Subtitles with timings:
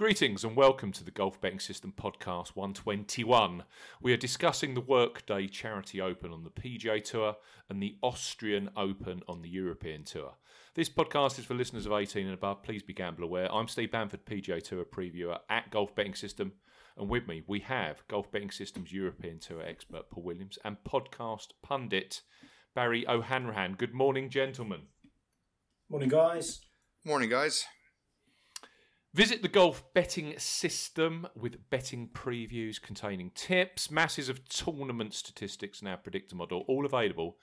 [0.00, 3.64] Greetings and welcome to the Golf Betting System Podcast 121.
[4.00, 7.36] We are discussing the Workday Charity Open on the PGA Tour
[7.68, 10.36] and the Austrian Open on the European Tour.
[10.74, 12.62] This podcast is for listeners of 18 and above.
[12.62, 13.52] Please be gamble aware.
[13.52, 16.52] I'm Steve Bamford, PGA Tour previewer at Golf Betting System.
[16.96, 21.48] And with me, we have Golf Betting System's European Tour expert, Paul Williams, and podcast
[21.62, 22.22] pundit,
[22.74, 23.74] Barry O'Hanrahan.
[23.74, 24.84] Good morning, gentlemen.
[25.90, 26.62] Morning, guys.
[27.04, 27.66] Morning, guys.
[29.12, 35.88] Visit the golf betting system with betting previews containing tips, masses of tournament statistics, and
[35.88, 37.36] our predictor model, all available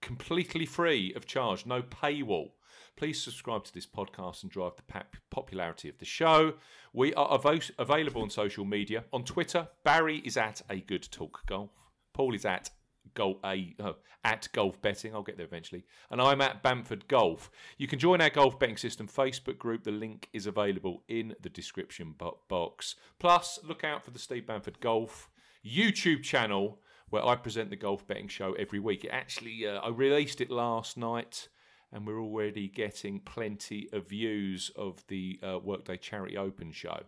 [0.00, 2.52] completely free of charge, no paywall.
[2.96, 6.54] Please subscribe to this podcast and drive the popularity of the show.
[6.92, 9.04] We are av- available on social media.
[9.12, 11.70] On Twitter, Barry is at a good talk golf.
[12.12, 12.70] Paul is at
[13.14, 13.92] golf a uh,
[14.24, 15.14] at golf betting.
[15.14, 15.84] I'll get there eventually.
[16.10, 17.50] And I'm at Bamford Golf.
[17.78, 19.84] You can join our golf betting system Facebook group.
[19.84, 22.14] The link is available in the description
[22.48, 22.96] box.
[23.18, 25.30] Plus, look out for the Steve Bamford Golf
[25.64, 26.80] YouTube channel
[27.10, 29.04] where I present the golf betting show every week.
[29.04, 31.48] It actually, uh, I released it last night.
[31.92, 37.00] And we're already getting plenty of views of the uh, Workday Charity Open show.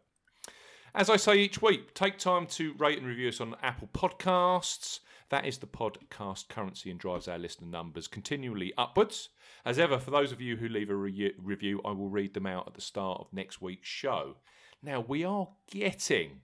[0.95, 4.99] As I say each week, take time to rate and review us on Apple Podcasts.
[5.33, 9.31] That is the podcast currency and drives our listener numbers continually upwards.
[9.65, 12.45] As ever, for those of you who leave a re- review, I will read them
[12.45, 14.37] out at the start of next week's show.
[14.83, 16.43] Now, we are getting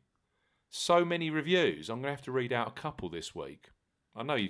[0.70, 1.90] so many reviews.
[1.90, 3.68] I'm going to have to read out a couple this week.
[4.16, 4.48] I know you,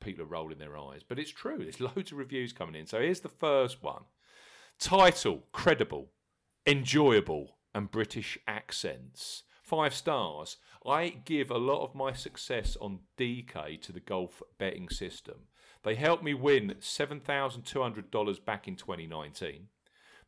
[0.00, 1.58] people are rolling their eyes, but it's true.
[1.58, 2.88] There's loads of reviews coming in.
[2.88, 4.02] So here's the first one
[4.80, 6.10] Title Credible,
[6.66, 9.44] Enjoyable, and British Accents.
[9.66, 10.58] Five stars.
[10.86, 15.48] I give a lot of my success on DK to the golf betting system.
[15.82, 19.66] They helped me win $7,200 back in 2019.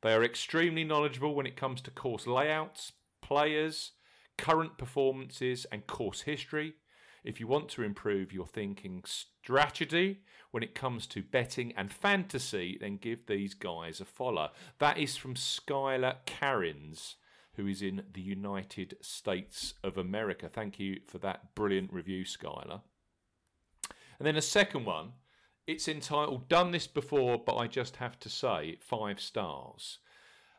[0.02, 2.90] They are extremely knowledgeable when it comes to course layouts,
[3.22, 3.92] players,
[4.36, 6.74] current performances, and course history.
[7.22, 12.76] If you want to improve your thinking strategy when it comes to betting and fantasy,
[12.80, 14.50] then give these guys a follow.
[14.80, 17.14] That is from Skylar Carins
[17.58, 20.48] who is in the United States of America.
[20.48, 22.82] Thank you for that brilliant review, Skylar.
[24.18, 25.14] And then a second one,
[25.66, 29.98] it's entitled Done This Before, but I Just Have to Say, five stars.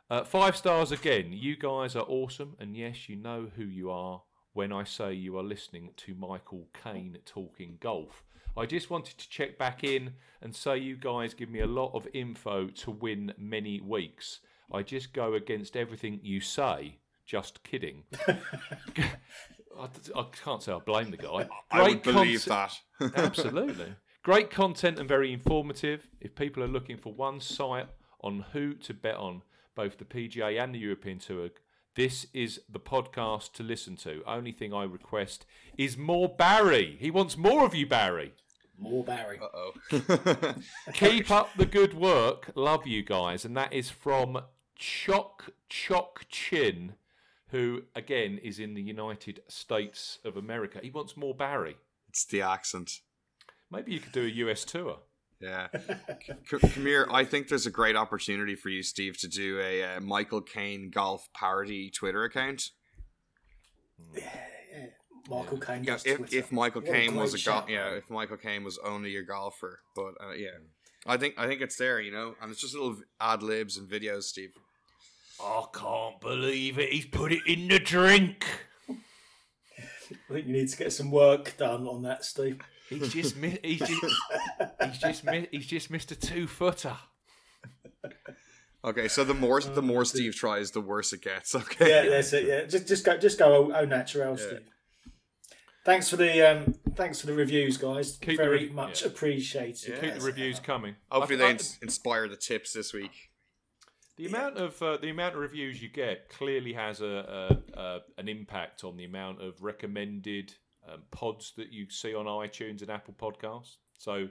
[0.09, 1.31] Uh, five stars again.
[1.31, 4.21] You guys are awesome, and yes, you know who you are
[4.51, 8.23] when I say you are listening to Michael Caine talking golf.
[8.57, 11.93] I just wanted to check back in and say you guys give me a lot
[11.93, 14.41] of info to win many weeks.
[14.71, 16.97] I just go against everything you say.
[17.25, 18.03] Just kidding.
[18.27, 21.27] I, I, can't say I blame the guy.
[21.27, 22.79] Great I would believe that.
[23.15, 23.93] absolutely.
[24.23, 26.07] Great content and very informative.
[26.19, 27.87] If people are looking for one site
[28.21, 29.43] on who to bet on,
[29.75, 31.49] both the PGA and the European Tour,
[31.95, 34.23] this is the podcast to listen to.
[34.25, 35.45] Only thing I request
[35.77, 36.97] is more Barry.
[36.99, 38.33] He wants more of you, Barry.
[38.77, 39.39] More Barry.
[39.41, 40.55] Uh oh.
[40.93, 42.51] Keep up the good work.
[42.55, 43.43] Love you guys.
[43.45, 44.41] And that is from
[44.79, 46.93] Choc Choc Chin,
[47.49, 50.79] who again is in the United States of America.
[50.81, 51.75] He wants more Barry.
[52.07, 53.01] It's the accent.
[53.69, 54.99] Maybe you could do a US tour.
[55.41, 55.67] Yeah.
[56.49, 57.07] Come here.
[57.11, 60.89] I think there's a great opportunity for you, Steve, to do a uh, Michael Caine
[60.89, 62.71] golf parody Twitter account.
[64.15, 64.23] Yeah,
[64.71, 64.85] yeah.
[65.29, 65.83] Michael Caine.
[65.83, 69.23] Yeah, if, if Michael Caine was a golf, yeah, if Michael Caine was only a
[69.23, 70.57] golfer, but uh, yeah,
[71.05, 73.87] I think I think it's there, you know, and it's just little ad libs and
[73.87, 74.53] videos, Steve.
[75.41, 76.91] I can't believe it.
[76.91, 78.45] He's put it in the drink.
[78.89, 82.59] I think you need to get some work done on that, Steve.
[82.89, 84.01] He's just mi- he's just
[84.83, 86.97] he's just mi- he's just missed a two footer.
[88.83, 91.53] Okay, so the more the more Steve tries, the worse it gets.
[91.53, 92.45] Okay, yeah, that's it.
[92.45, 94.45] Yeah, just just go just go au, natural, yeah.
[94.45, 94.67] Steve.
[95.85, 98.17] Thanks for the um, thanks for the reviews, guys.
[98.17, 99.07] Keep Very re- much yeah.
[99.09, 99.87] appreciated.
[99.87, 99.99] Yeah.
[99.99, 100.95] Keep the reviews coming.
[101.09, 103.28] Hopefully, they inspire the tips this week.
[104.19, 107.99] The amount of uh, the amount of reviews you get clearly has a, a, a
[108.17, 110.53] an impact on the amount of recommended
[110.91, 113.77] um, pods that you see on iTunes and Apple Podcasts.
[113.97, 114.27] So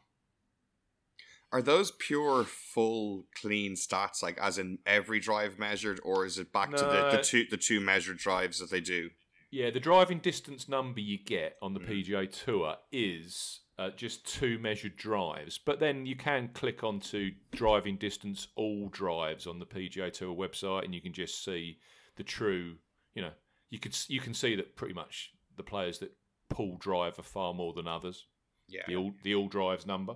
[1.52, 6.52] Are those pure, full, clean stats, like as in every drive measured, or is it
[6.52, 6.78] back no.
[6.78, 9.10] to the, the two the two measured drives that they do?
[9.50, 12.06] Yeah, the driving distance number you get on the mm.
[12.06, 17.96] PGA Tour is uh, just two measured drives, but then you can click onto driving
[17.96, 21.78] distance all drives on the PGA Tour website, and you can just see
[22.16, 22.76] the true.
[23.14, 23.32] You know,
[23.70, 26.12] you could you can see that pretty much the players that
[26.48, 28.26] pull drive are far more than others.
[28.68, 30.14] Yeah, the all the all drives number.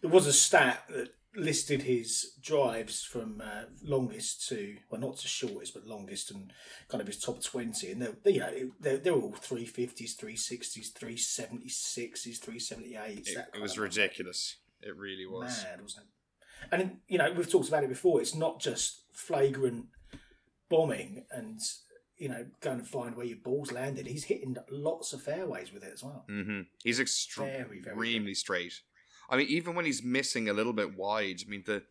[0.00, 5.28] There was a stat that listed his drives from uh, longest to well not to
[5.28, 6.52] shortest but longest and
[6.88, 12.40] kind of his top 20 and they're, you know they're, they're all 350s 360s 376s
[12.40, 14.56] 378s it, it was ridiculous.
[14.82, 15.64] It really was.
[15.64, 16.10] Mad wasn't it?
[16.72, 18.20] And you know we've talked about it before.
[18.20, 19.86] It's not just flagrant
[20.68, 21.60] bombing and
[22.16, 24.06] you know going to find where your ball's landed.
[24.06, 26.24] He's hitting lots of fairways with it as well.
[26.28, 26.62] Mm-hmm.
[26.82, 28.80] he's extremely very, very straight
[29.28, 31.82] I mean, even when he's missing a little bit wide, I mean the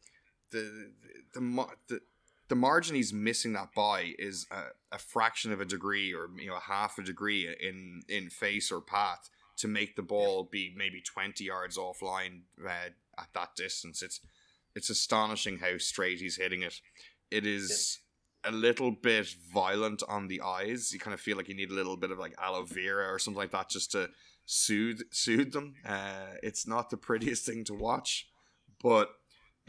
[0.52, 0.92] the
[1.34, 2.02] the the, the,
[2.50, 6.48] the margin he's missing that by is a, a, fraction of a degree or you
[6.48, 11.02] know half a degree in in face or path to make the ball be maybe
[11.02, 14.02] 20 yards offline uh, at that distance.
[14.02, 14.20] It's
[14.76, 16.80] it's astonishing how straight he's hitting it.
[17.32, 18.00] It is
[18.44, 20.92] a little bit violent on the eyes.
[20.94, 23.20] You kind of feel like you need a little bit of like aloe vera or
[23.20, 24.10] something like that just to
[24.48, 25.76] soothe soothe them.
[25.86, 28.28] Uh, it's not the prettiest thing to watch,
[28.82, 29.10] but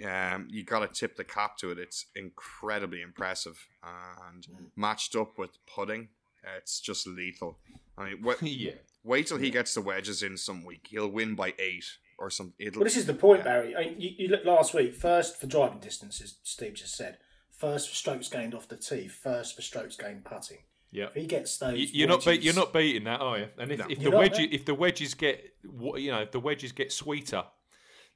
[0.06, 1.78] um, you got to tip the cap to it.
[1.78, 4.66] It's incredibly impressive and mm.
[4.76, 6.08] matched up with putting,
[6.56, 7.58] it's just lethal.
[7.98, 8.72] I mean, wait, yeah.
[9.04, 10.86] wait till he gets the wedges in some week.
[10.88, 11.84] He'll win by eight
[12.18, 12.54] or something.
[12.58, 13.44] It'll, well, this is the point, yeah.
[13.44, 13.76] Barry.
[13.76, 16.36] I mean, you, you looked last week first for driving distances.
[16.44, 17.18] Steve just said
[17.50, 20.58] first for strokes gained off the tee, first for strokes gained putting.
[20.90, 21.92] Yeah, if he gets those.
[21.92, 23.48] You, are not be, you're not beating that, are you?
[23.58, 23.86] And if, no.
[23.88, 27.44] if the wedge if the wedges get you know if the wedges get sweeter,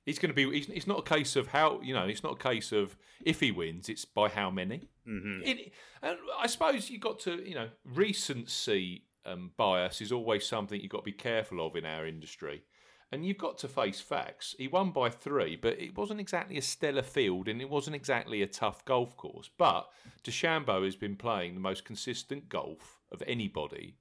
[0.05, 0.59] he's going to be.
[0.59, 2.05] It's not a case of how you know.
[2.05, 3.89] It's not a case of if he wins.
[3.89, 4.89] It's by how many.
[5.07, 5.43] Mm-hmm.
[5.45, 5.73] It,
[6.03, 10.91] and I suppose you got to you know recency um, bias is always something you've
[10.91, 12.63] got to be careful of in our industry.
[13.13, 14.57] And you've got to face facts.
[14.59, 18.41] He won by three, but it wasn't exactly a stellar field and it wasn't exactly
[18.41, 19.51] a tough golf course.
[19.59, 19.91] But
[20.25, 23.97] DeChambeau has been playing the most consistent golf of anybody,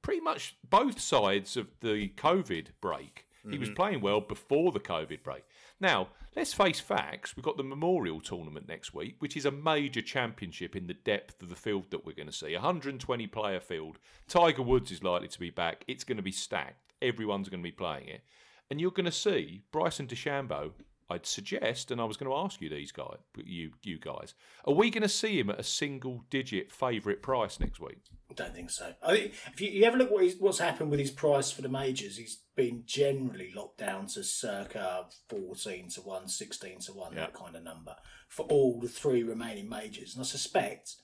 [0.00, 3.26] pretty much both sides of the COVID break.
[3.40, 3.52] Mm-hmm.
[3.52, 3.76] He was mm-hmm.
[3.76, 5.44] playing well before the COVID break.
[5.78, 7.36] Now, let's face facts.
[7.36, 11.42] We've got the Memorial Tournament next week, which is a major championship in the depth
[11.42, 12.54] of the field that we're going to see.
[12.54, 13.98] 120 player field.
[14.26, 15.84] Tiger Woods is likely to be back.
[15.86, 16.94] It's going to be stacked.
[17.02, 18.22] Everyone's going to be playing it
[18.70, 20.72] and you're going to see Bryson DeChambeau.
[21.08, 24.34] I'd suggest, and I was going to ask you these guys, you you guys,
[24.64, 27.98] are we going to see him at a single digit favourite price next week?
[28.28, 28.92] I don't think so.
[29.06, 31.68] I mean, if you, you ever look what what's happened with his price for the
[31.68, 37.34] majors, he's been generally locked down to circa 14 to 1, 16 to 1, that
[37.34, 37.94] kind of number
[38.28, 40.14] for all the three remaining majors.
[40.14, 40.96] And I suspect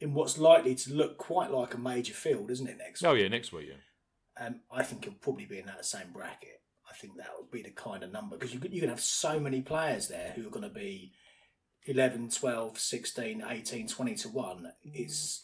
[0.00, 3.22] in what's likely to look quite like a major field, isn't it, next oh, week?
[3.22, 4.46] yeah, next week, yeah.
[4.46, 6.60] Um, I think he'll probably be in that same bracket.
[6.94, 9.40] I think that would be the kind of number because you you can have so
[9.40, 11.12] many players there who are going to be
[11.86, 14.72] 11, 12, 16, 18, 20 to 1.
[14.84, 15.42] It's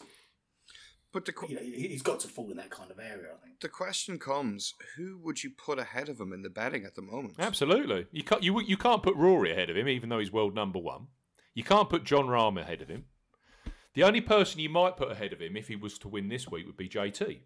[1.13, 3.33] but the, you know, he's got to fall in that kind of area.
[3.33, 6.85] I think the question comes: Who would you put ahead of him in the betting
[6.85, 7.35] at the moment?
[7.37, 10.55] Absolutely, you can't you you can't put Rory ahead of him, even though he's world
[10.55, 11.07] number one.
[11.53, 13.05] You can't put Jon Rahm ahead of him.
[13.93, 16.47] The only person you might put ahead of him if he was to win this
[16.47, 17.39] week would be JT.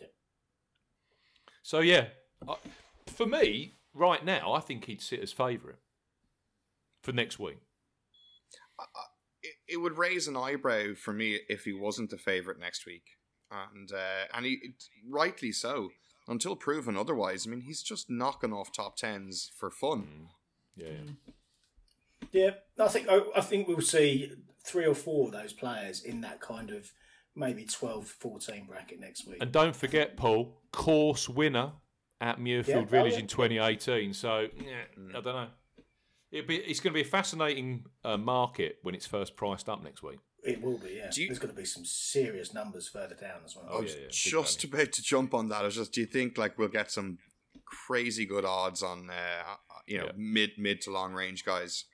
[0.00, 0.06] Yeah.
[1.62, 2.06] So yeah,
[3.06, 5.78] for me, right now, I think he'd sit as favourite
[7.02, 7.58] for next week.
[8.78, 8.84] Uh,
[9.42, 13.04] it, it, would raise an eyebrow for me if he wasn't the favourite next week,
[13.50, 14.74] and uh, and he
[15.08, 15.90] rightly so.
[16.28, 20.00] Until proven otherwise, I mean, he's just knocking off top tens for fun.
[20.00, 20.26] Mm.
[20.76, 21.32] Yeah, yeah.
[22.32, 22.50] Yeah,
[22.84, 24.32] I think I, I think we'll see
[24.64, 26.90] three or four of those players in that kind of
[27.36, 29.38] maybe 12, 14 bracket next week.
[29.40, 31.72] And don't forget, Paul, course winner
[32.20, 33.20] at Muirfield yeah, Village oh, yeah.
[33.20, 34.12] in 2018.
[34.14, 35.10] So yeah, mm.
[35.10, 35.48] I don't know.
[36.32, 39.82] It'd be, it's going to be a fascinating uh, market when it's first priced up
[39.82, 40.18] next week.
[40.42, 41.10] It will be, yeah.
[41.12, 43.66] You, There's going to be some serious numbers further down as well.
[43.68, 45.62] I was oh, yeah, just about to jump on that.
[45.62, 47.18] I was just, do you think like we'll get some
[47.64, 49.54] crazy good odds on, uh,
[49.86, 51.84] you know, mid mid to long range guys?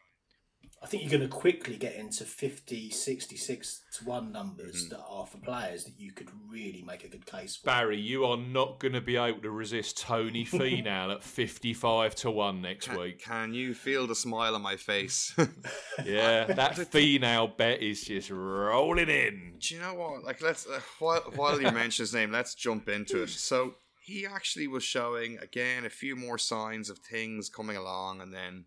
[0.82, 4.94] I think you're going to quickly get into 50, 66 to 1 numbers mm-hmm.
[4.94, 7.66] that are for players that you could really make a good case for.
[7.66, 12.30] Barry, you are not going to be able to resist Tony Finau at 55 to
[12.32, 13.22] 1 next can, week.
[13.22, 15.32] Can you feel the smile on my face?
[16.04, 19.54] yeah, that Finau bet is just rolling in.
[19.60, 20.24] Do you know what?
[20.24, 23.28] Like, let's, uh, while, while you mention his name, let's jump into it.
[23.30, 28.34] So, he actually was showing, again, a few more signs of things coming along and
[28.34, 28.64] then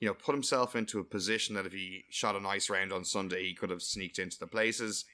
[0.00, 3.04] you know, put himself into a position that if he shot a nice round on
[3.04, 5.04] Sunday, he could have sneaked into the places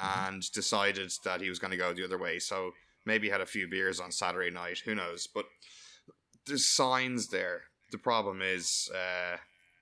[0.00, 0.28] mm-hmm.
[0.28, 2.38] and decided that he was going to go the other way.
[2.38, 2.72] So
[3.04, 4.82] maybe had a few beers on Saturday night.
[4.84, 5.26] Who knows?
[5.26, 5.46] But
[6.46, 7.62] there's signs there.
[7.92, 9.36] The problem is, uh,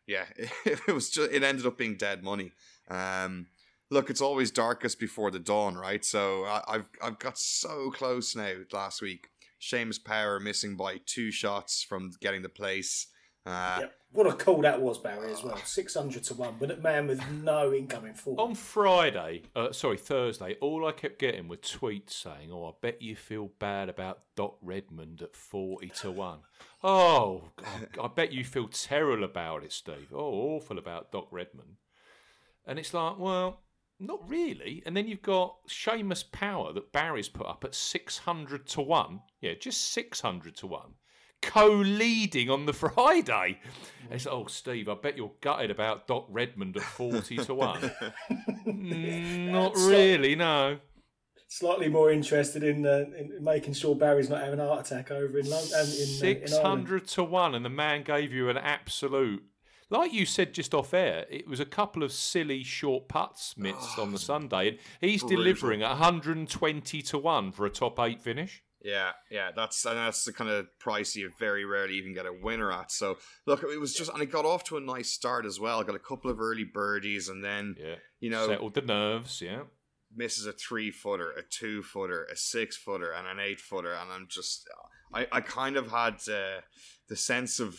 [0.06, 0.25] yeah,
[0.64, 2.52] it, was just it ended up being dead money.
[2.88, 3.46] Um,
[3.90, 6.04] look, it's always darkest before the dawn, right?
[6.04, 9.28] So I, have I've got so close now last week.
[9.61, 13.06] Seamus Power missing by two shots from getting the place.
[13.46, 13.94] Uh, yep.
[14.14, 15.56] What a call that was, Barry, as well.
[15.56, 18.38] 600 to 1, but a man with no incoming form.
[18.38, 23.02] On Friday, uh, sorry, Thursday, all I kept getting were tweets saying, Oh, I bet
[23.02, 26.38] you feel bad about Doc Redman at 40 to 1.
[26.87, 30.12] Oh, God, I bet you feel terrible about it, Steve.
[30.12, 31.78] Oh, awful about Doc Redman.
[32.66, 33.62] And it's like, well,
[33.99, 34.83] not really.
[34.85, 39.21] And then you've got Seamus Power that Barry's put up at 600 to 1.
[39.40, 40.83] Yeah, just 600 to 1
[41.44, 43.60] co-leading on the Friday.
[44.10, 47.90] It's oh Steve, I bet you're gutted about Doc Redman at forty to one.
[48.66, 50.78] Mm, not really, no.
[51.46, 55.38] Slightly more interested in, uh, in making sure Barry's not having a heart attack over
[55.38, 55.72] in London.
[55.78, 59.42] Um, Six hundred to one, and the man gave you an absolute.
[59.90, 63.98] Like you said just off air, it was a couple of silly short putts missed
[63.98, 65.44] oh, on the Sunday, and he's brutal.
[65.44, 68.62] delivering 120 to one for a top eight finish.
[68.84, 72.32] Yeah, yeah, that's and that's the kind of price you very rarely even get a
[72.32, 72.92] winner at.
[72.92, 75.82] So look, it was just and it got off to a nice start as well.
[75.82, 77.94] Got a couple of early birdies and then yeah.
[78.20, 79.40] you know settled the nerves.
[79.40, 79.62] Yeah,
[80.14, 84.12] misses a three footer, a two footer, a six footer, and an eight footer, and
[84.12, 84.68] I'm just
[85.14, 86.60] I I kind of had uh,
[87.08, 87.78] the sense of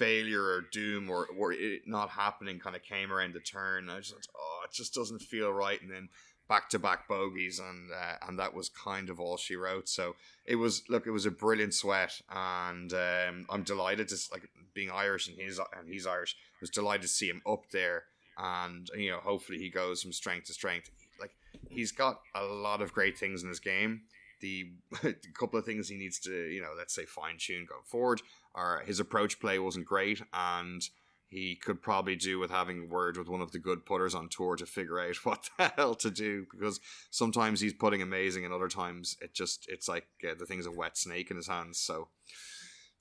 [0.00, 3.88] failure or doom or or it not happening kind of came around the turn.
[3.88, 6.08] I just oh it just doesn't feel right, and then
[6.50, 9.88] back to back bogeys, and uh, and that was kind of all she wrote.
[9.88, 14.50] So it was look, it was a brilliant sweat, and um, I'm delighted to like
[14.74, 16.36] being Irish and he's and he's Irish.
[16.36, 18.02] I was delighted to see him up there,
[18.36, 20.90] and you know hopefully he goes from strength to strength.
[21.20, 21.30] Like
[21.70, 24.02] he's got a lot of great things in his game.
[24.40, 24.70] The,
[25.02, 28.22] the couple of things he needs to you know let's say fine tune going forward
[28.54, 30.82] are his approach play wasn't great and
[31.30, 34.28] he could probably do with having a word with one of the good putters on
[34.28, 38.52] tour to figure out what the hell to do because sometimes he's putting amazing and
[38.52, 41.78] other times it just it's like uh, the thing's a wet snake in his hands.
[41.78, 42.08] So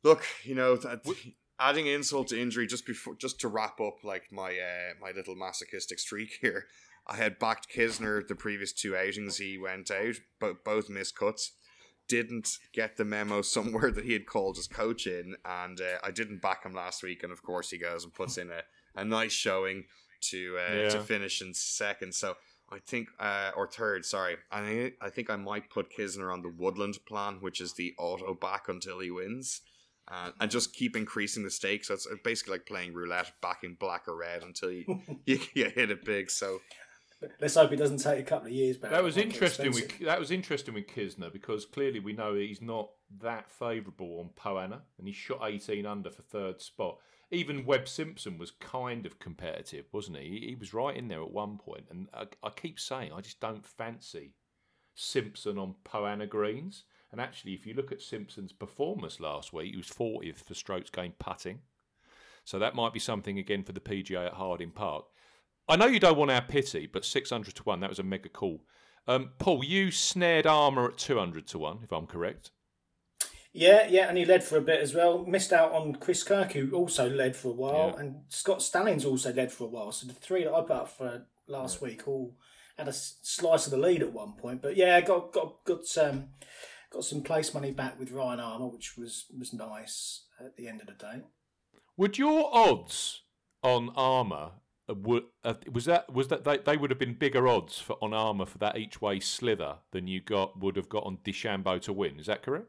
[0.03, 1.01] look you know that,
[1.59, 5.35] adding insult to injury just before just to wrap up like my uh, my little
[5.35, 6.67] masochistic streak here.
[7.07, 11.53] I had backed Kisner the previous two outings he went out but both missed cuts
[12.09, 16.11] didn't get the memo somewhere that he had called his coach in, and uh, I
[16.11, 17.23] didn't back him last week.
[17.23, 18.63] And of course, he goes and puts in a,
[18.99, 19.85] a nice showing
[20.21, 20.89] to uh, yeah.
[20.89, 22.13] to finish in second.
[22.13, 22.35] So
[22.69, 24.35] I think, uh, or third, sorry.
[24.51, 28.33] I I think I might put Kisner on the Woodland plan, which is the auto
[28.33, 29.61] back until he wins.
[30.11, 31.87] Uh, and just keep increasing the stakes.
[31.87, 35.91] So it's basically like playing roulette, backing black or red until you, you, you hit
[35.91, 36.31] it big.
[36.31, 36.61] So
[37.41, 38.91] Let's hope it doesn't take a couple of years back.
[38.91, 39.71] That was interesting.
[39.71, 44.29] With, that was interesting with Kisner because clearly we know he's not that favourable on
[44.35, 46.97] Poa annua, and he shot 18 under for third spot.
[47.31, 50.45] Even Webb Simpson was kind of competitive, wasn't he?
[50.47, 51.87] He was right in there at one point.
[51.89, 54.33] point, and I, I keep saying I just don't fancy
[54.95, 56.85] Simpson on Poa annua greens.
[57.11, 60.89] And actually, if you look at Simpson's performance last week, he was 40th for strokes
[60.89, 61.59] gained putting.
[62.45, 65.05] So that might be something again for the PGA at Harding Park.
[65.69, 68.27] I know you don't want our pity, but 600 to 1, that was a mega
[68.29, 68.61] call.
[69.07, 72.49] Um, Paul, you snared Armour at 200 to 1, if I'm correct.
[73.53, 75.25] Yeah, yeah, and he led for a bit as well.
[75.25, 78.01] Missed out on Chris Kirk, who also led for a while, yeah.
[78.01, 79.91] and Scott Stallings also led for a while.
[79.91, 81.87] So the three that I put up for last yeah.
[81.87, 82.35] week all
[82.77, 84.61] had a slice of the lead at one point.
[84.61, 86.29] But yeah, got got got um,
[86.91, 90.81] got some place money back with Ryan Armour, which was was nice at the end
[90.81, 91.23] of the day.
[91.97, 93.23] Would your odds
[93.63, 94.51] on Armour
[94.89, 98.13] uh, uh, was that was that they, they would have been bigger odds for on
[98.13, 101.93] Armour for that each way slither than you got would have got on DeChambeau to
[101.93, 102.19] win.
[102.19, 102.67] Is that correct?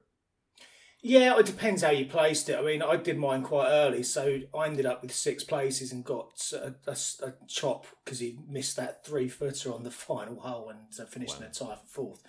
[1.02, 2.58] Yeah, it depends how you placed it.
[2.58, 6.04] I mean, I did mine quite early, so I ended up with six places and
[6.04, 6.96] got a, a,
[7.26, 11.40] a chop because he missed that three footer on the final hole and uh, finished
[11.40, 11.46] wow.
[11.46, 12.22] in a tie for fourth.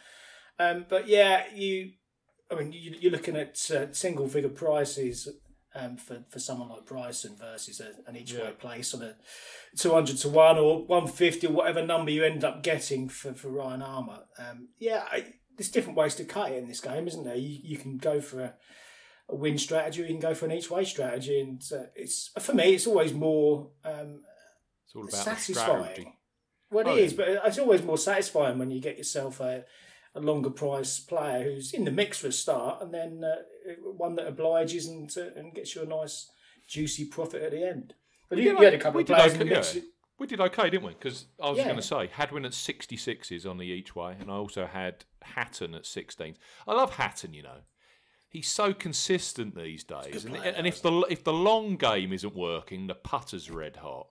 [0.58, 1.92] Um, but yeah, you,
[2.50, 5.28] I mean, you, are looking at uh, single figure prices
[5.75, 9.16] um, for, for someone like Bryson versus a, an each way place on a
[9.78, 13.82] 200 to 1 or 150 or whatever number you end up getting for, for Ryan
[13.82, 14.20] Armour.
[14.38, 15.25] Um, yeah, I,
[15.58, 17.36] there's different ways to cut it in this game, isn't there?
[17.36, 18.54] You, you can go for a,
[19.30, 21.40] a win strategy, or you can go for an each way strategy.
[21.40, 24.22] And uh, it's for me, it's always more um,
[24.86, 26.13] it's all about satisfying.
[26.70, 29.66] Well, it oh, is, but it's always more satisfying when you get yourself a,
[30.15, 34.15] a longer price player who's in the mix for a start, and then uh, one
[34.15, 36.30] that obliges and uh, and gets you a nice
[36.68, 37.94] juicy profit at the end.
[38.30, 39.75] But you, you had a couple of players okay, in the mix.
[39.75, 39.82] Yeah.
[40.18, 40.94] We did okay, didn't we?
[40.94, 41.65] Because I was yeah.
[41.65, 45.74] going to say Hadwin at 66s on the each way, and I also had Hatton
[45.74, 46.36] at 16s.
[46.68, 47.62] I love Hatton, you know.
[48.30, 52.36] He's so consistent these days, and, player, and if the if the long game isn't
[52.36, 54.08] working, the putter's red hot,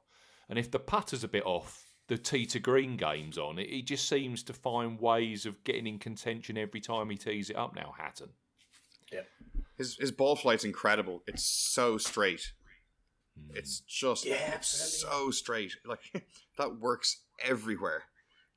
[0.48, 3.60] and if the putter's a bit off, the tee to green game's on.
[3.60, 7.50] It, he just seems to find ways of getting in contention every time he tees
[7.50, 7.94] it up now.
[7.96, 8.30] Hatton.
[9.12, 9.20] Yeah.
[9.78, 11.22] His his ball flight's incredible.
[11.28, 12.50] It's so straight.
[13.38, 13.56] Mm.
[13.56, 15.76] It's just yeah, so straight.
[15.86, 16.26] Like
[16.58, 18.02] that works everywhere.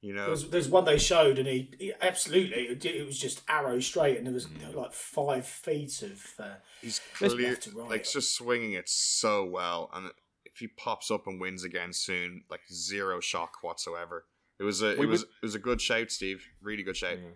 [0.02, 3.80] You know, there's, there's one they showed, and he, he, absolutely it was just arrow
[3.80, 4.74] straight, and there was mm.
[4.74, 6.26] like five feet of.
[6.40, 7.90] Uh, He's clear, right.
[7.90, 10.10] like just swinging it so well, and
[10.54, 14.26] if he pops up and wins again soon, like zero shock whatsoever.
[14.60, 16.46] It was a we it was would, it was a good shout, Steve.
[16.62, 17.18] Really good shout.
[17.18, 17.30] Yeah.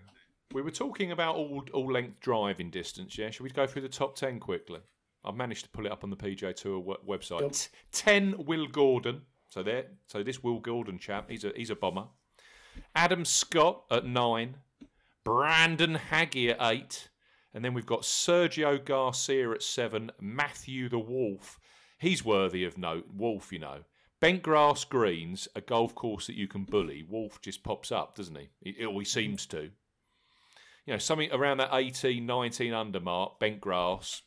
[0.53, 3.17] We were talking about all all length driving distance.
[3.17, 4.79] Yeah, should we go through the top ten quickly?
[5.25, 7.41] I've managed to pull it up on the PGA Tour website.
[7.41, 7.81] Yep.
[7.91, 9.21] Ten Will Gordon.
[9.50, 9.86] So there.
[10.07, 12.05] So this Will Gordon chap, he's a he's a bomber.
[12.95, 14.57] Adam Scott at nine.
[15.24, 17.09] Brandon Hagy at eight.
[17.53, 20.12] And then we've got Sergio Garcia at seven.
[20.21, 21.59] Matthew the Wolff.
[21.97, 23.07] He's worthy of note.
[23.13, 23.79] Wolff, you know.
[24.19, 27.05] Bent grass greens, a golf course that you can bully.
[27.07, 28.49] Wolff just pops up, doesn't he?
[28.61, 29.69] He always seems to.
[30.85, 34.21] You know, something around that 18, 19 under mark, bent grass,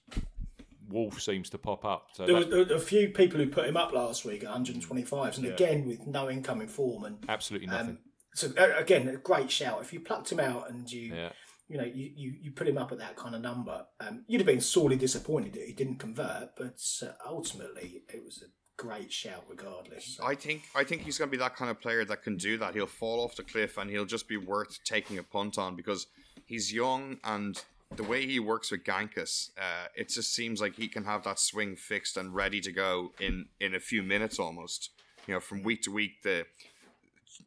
[0.90, 2.08] Wolff seems to pop up.
[2.12, 5.46] So there, was, a few people who put him up last week at 125s, and
[5.46, 5.52] yeah.
[5.52, 7.90] again with no incoming form and absolutely um, nothing.
[7.90, 7.98] Um,
[8.34, 9.80] so again, a great shout.
[9.80, 11.30] If you plucked him out and you, yeah.
[11.70, 14.40] You know, you, you, you put him up at that kind of number, um, you'd
[14.40, 16.56] have been sorely disappointed that he didn't convert.
[16.56, 20.18] But uh, ultimately, it was a great shout regardless.
[20.20, 22.58] I think I think he's going to be that kind of player that can do
[22.58, 22.74] that.
[22.74, 26.08] He'll fall off the cliff and he'll just be worth taking a punt on because
[26.44, 27.62] he's young and
[27.96, 31.40] the way he works with Gankas, uh, it just seems like he can have that
[31.40, 34.90] swing fixed and ready to go in in a few minutes almost.
[35.26, 36.46] You know, from week to week, the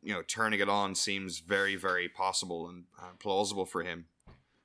[0.02, 4.06] you know turning it on seems very very possible and uh, plausible for him.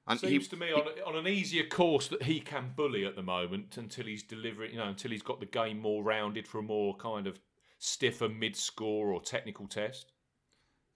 [0.09, 3.15] And Seems he, to me on, on an easier course that he can bully at
[3.15, 6.61] the moment until he's delivering, you know, until he's got the game more rounded for
[6.61, 7.39] a more kind of
[7.79, 10.13] stiffer mid score or technical test.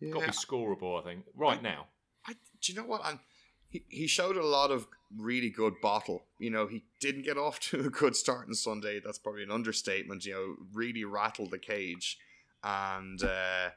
[0.01, 0.12] Yeah.
[0.12, 1.87] Got to be scoreable, I think, right I, now.
[2.27, 3.03] I, do you know what?
[3.05, 3.20] I'm,
[3.68, 6.25] he, he showed a lot of really good bottle.
[6.38, 8.98] You know, he didn't get off to a good start on Sunday.
[9.05, 10.25] That's probably an understatement.
[10.25, 12.18] You know, really rattled the cage.
[12.64, 13.70] And, uh,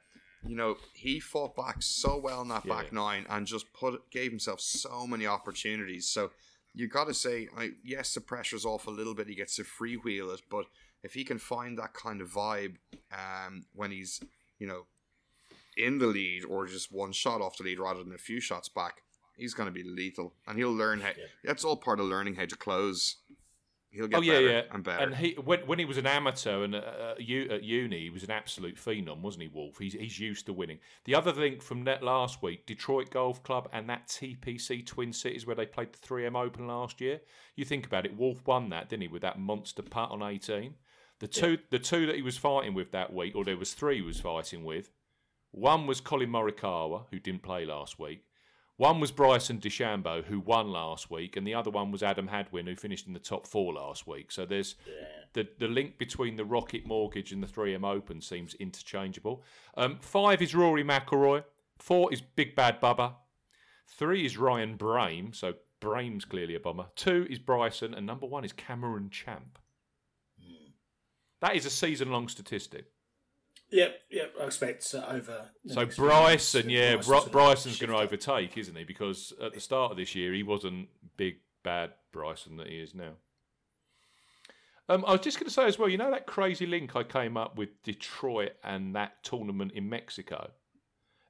[0.47, 2.73] you know, he fought back so well in that yeah.
[2.73, 6.07] back nine and just put gave himself so many opportunities.
[6.07, 6.31] So
[6.73, 9.27] you got to say, I, yes, the pressure's off a little bit.
[9.27, 10.65] He gets to freewheel it, but
[11.03, 12.75] if he can find that kind of vibe
[13.11, 14.21] um, when he's,
[14.59, 14.85] you know,
[15.77, 18.69] in the lead or just one shot off the lead rather than a few shots
[18.69, 19.01] back,
[19.37, 21.09] he's going to be lethal, and he'll learn how.
[21.09, 21.25] Yeah.
[21.43, 23.17] That's all part of learning how to close.
[23.95, 24.61] He'll get oh, yeah, better yeah.
[24.71, 25.03] and better.
[25.03, 28.31] And he when, when he was an amateur and uh, at uni, he was an
[28.31, 29.77] absolute phenom, wasn't he, Wolff?
[29.77, 30.79] He's he's used to winning.
[31.05, 35.47] The other thing from net last week, Detroit Golf Club and that TPC Twin Cities
[35.47, 37.21] where they played the 3M Open last year.
[37.55, 40.75] You think about it, Wolff won that, didn't he, with that monster putt on 18.
[41.19, 41.57] The two yeah.
[41.69, 44.19] the two that he was fighting with that week, or there was three he was
[44.19, 44.91] fighting with.
[45.51, 48.25] One was Collin Morikawa, who didn't play last week.
[48.77, 52.67] One was Bryson DeChambeau, who won last week, and the other one was Adam Hadwin,
[52.67, 54.31] who finished in the top four last week.
[54.33, 55.07] So there's yeah.
[55.33, 59.43] the the link between the Rocket Mortgage and the 3M Open seems interchangeable.
[59.77, 61.45] Um, five is Rory McIlroy.
[61.77, 63.13] Four is Big Bad Bubba.
[63.87, 65.31] Three is Ryan Brehm.
[65.33, 66.87] So Brehm's clearly a bomber.
[66.95, 69.57] Two is Bryson, and number one is Cameron Champ.
[70.41, 70.71] Mm.
[71.41, 72.87] That is a season-long statistic.
[73.71, 74.33] Yep, yep.
[74.39, 75.49] I expect uh, over.
[75.67, 78.83] So Bryson, yeah, Bryson Bryson's going to overtake, isn't he?
[78.83, 82.93] Because at the start of this year, he wasn't big bad Bryson that he is
[82.93, 83.13] now.
[84.87, 87.03] Um, I was just going to say as well, you know that crazy link I
[87.03, 90.51] came up with Detroit and that tournament in Mexico.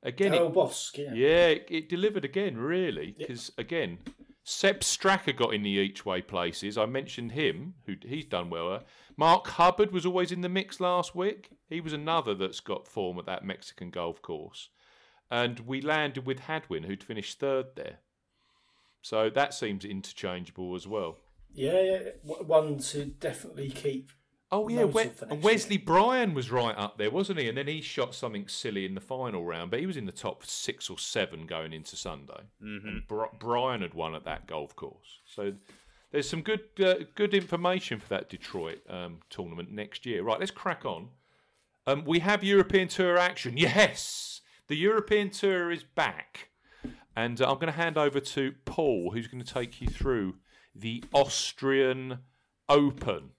[0.04, 3.66] Again, oh, it, yeah, yeah, it, it delivered again, really, because yep.
[3.66, 3.98] again,
[4.44, 6.78] Sepp Straka got in the each way places.
[6.78, 8.84] I mentioned him, who he's done well.
[9.18, 11.50] Mark Hubbard was always in the mix last week.
[11.68, 14.70] He was another that's got form at that Mexican golf course.
[15.32, 18.00] And we landed with Hadwin, who'd finished third there.
[19.02, 21.18] So that seems interchangeable as well.
[21.54, 24.12] Yeah, yeah, one to definitely keep.
[24.52, 25.10] Oh yeah, we-
[25.42, 25.86] Wesley year.
[25.86, 27.50] Bryan was right up there, wasn't he?
[27.50, 30.12] And then he shot something silly in the final round, but he was in the
[30.12, 32.42] top six or seven going into Sunday.
[32.64, 32.88] Mm-hmm.
[32.88, 35.54] And Br- Bryan had won at that golf course, so
[36.12, 40.24] there's some good uh, good information for that Detroit um, tournament next year.
[40.24, 41.10] Right, let's crack on.
[41.88, 43.58] Um, we have European Tour action.
[43.58, 46.50] Yes, the European Tour is back,
[47.16, 50.36] and uh, I'm going to hand over to Paul, who's going to take you through
[50.74, 52.20] the Austrian
[52.68, 53.32] Open,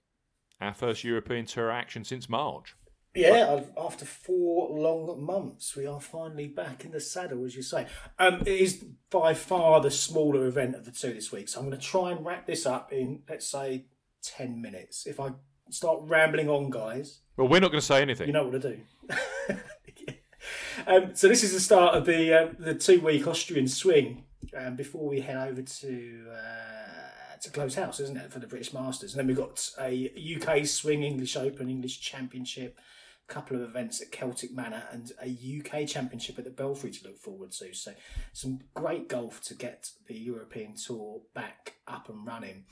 [0.61, 2.75] our first European Tour action since March.
[3.13, 7.87] Yeah, after four long months, we are finally back in the saddle, as you say.
[8.19, 11.65] Um, it is by far the smaller event of the two this week, so I'm
[11.67, 13.85] going to try and wrap this up in, let's say,
[14.21, 15.05] 10 minutes.
[15.05, 15.31] If I
[15.69, 17.21] start rambling on, guys.
[17.37, 18.27] Well, we're not going to say anything.
[18.27, 18.79] You know what to do.
[20.87, 24.23] um, so, this is the start of the, uh, the two week Austrian swing
[24.57, 26.25] um, before we head over to.
[26.31, 26.87] Uh,
[27.35, 29.13] it's a Close House, isn't it, for the British Masters?
[29.13, 32.79] And then we've got a UK Swing English Open, English Championship,
[33.29, 37.03] a couple of events at Celtic Manor, and a UK Championship at the Belfry to
[37.03, 37.71] look forward to.
[37.75, 37.93] So,
[38.33, 42.65] some great golf to get the European Tour back up and running.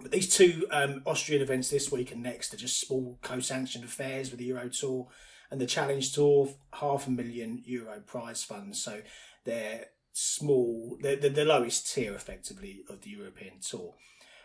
[0.00, 4.30] But these two um, Austrian events this week and next are just small co-sanctioned affairs
[4.30, 5.08] with the Euro Tour
[5.50, 8.82] and the Challenge Tour, half a million euro prize funds.
[8.82, 9.00] So
[9.44, 13.94] they're small, the, the, the lowest tier effectively of the European Tour.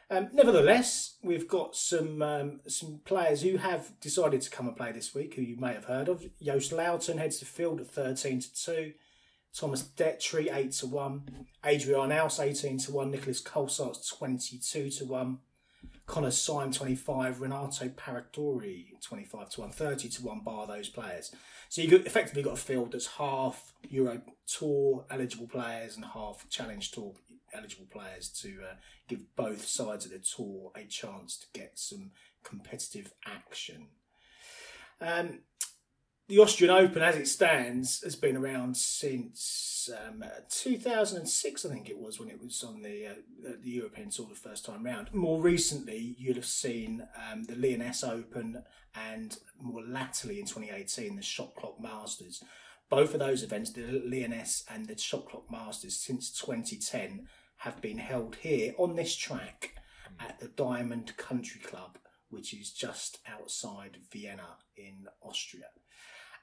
[0.09, 4.91] Um, nevertheless, we've got some um, some players who have decided to come and play
[4.91, 6.25] this week, who you may have heard of.
[6.43, 8.93] Joost Luiten heads the field at thirteen to two.
[9.55, 11.47] Thomas Detry eight to one.
[11.63, 13.11] Adri Arnaus eighteen to one.
[13.11, 15.39] Nicolas Colsaerts twenty two to one.
[16.07, 21.33] Connor Syme 25, Renato Paratore 25 to 1, 30 to 1 bar those players.
[21.69, 26.91] So you've effectively got a field that's half Euro Tour eligible players and half Challenge
[26.91, 27.13] Tour
[27.53, 28.73] eligible players to uh,
[29.07, 32.11] give both sides of the tour a chance to get some
[32.43, 33.87] competitive action.
[34.99, 35.39] Um,
[36.31, 41.99] the Austrian Open, as it stands, has been around since um, 2006, I think it
[41.99, 45.13] was, when it was on the uh, the European Tour the first time round.
[45.13, 48.63] More recently, you'll have seen um, the Lyoness Open
[48.95, 52.41] and more latterly in 2018, the Shot Clock Masters.
[52.89, 57.97] Both of those events, the Lyoness and the Shot Clock Masters, since 2010, have been
[57.97, 59.73] held here on this track
[60.17, 61.97] at the Diamond Country Club,
[62.29, 65.65] which is just outside Vienna in Austria.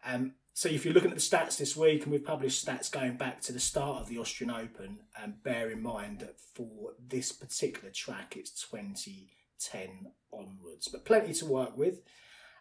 [0.04, 3.16] Um, so if you're looking at the stats this week, and we've published stats going
[3.16, 7.30] back to the start of the Austrian Open, um, bear in mind that for this
[7.30, 12.00] particular track, it's 2010 onwards, but plenty to work with.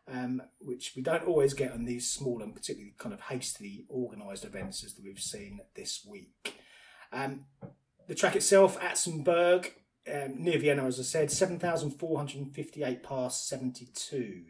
[0.10, 4.46] Um, which we don't always get on these small and particularly kind of hastily organised
[4.46, 6.62] events as we've seen this week.
[7.12, 7.46] Um,
[8.08, 9.72] the track itself, Atzenbrugg,
[10.14, 14.46] um, near Vienna, as I said, 7,458 past 72.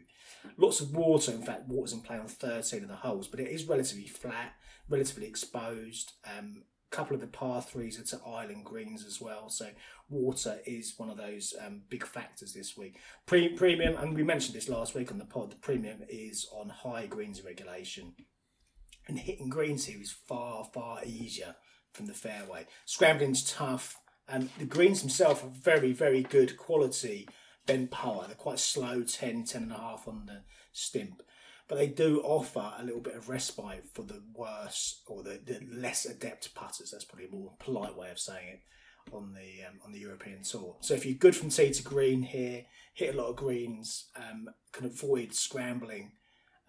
[0.56, 3.48] Lots of water, in fact, water's in play on 13 of the holes, but it
[3.48, 4.54] is relatively flat,
[4.88, 6.12] relatively exposed.
[6.26, 9.68] Um, a couple of the par threes are to island greens as well, so
[10.08, 12.98] water is one of those um, big factors this week.
[13.26, 16.70] Pre- premium, and we mentioned this last week on the pod, the premium is on
[16.70, 18.14] high greens regulation.
[19.06, 21.56] And hitting greens here is far, far easier
[21.92, 22.66] from the fairway.
[22.86, 23.96] Scrambling's tough,
[24.28, 27.26] and the greens themselves are very, very good quality
[27.68, 28.24] bent power.
[28.26, 30.40] They're quite slow, 10, 10 and a half on the
[30.72, 31.22] stimp.
[31.68, 35.60] But they do offer a little bit of respite for the worse or the, the
[35.70, 36.90] less adept putters.
[36.90, 38.60] That's probably a more polite way of saying it
[39.12, 40.76] on the um, on the European tour.
[40.80, 44.48] So if you're good from tee to green here, hit a lot of greens, um,
[44.72, 46.12] can avoid scrambling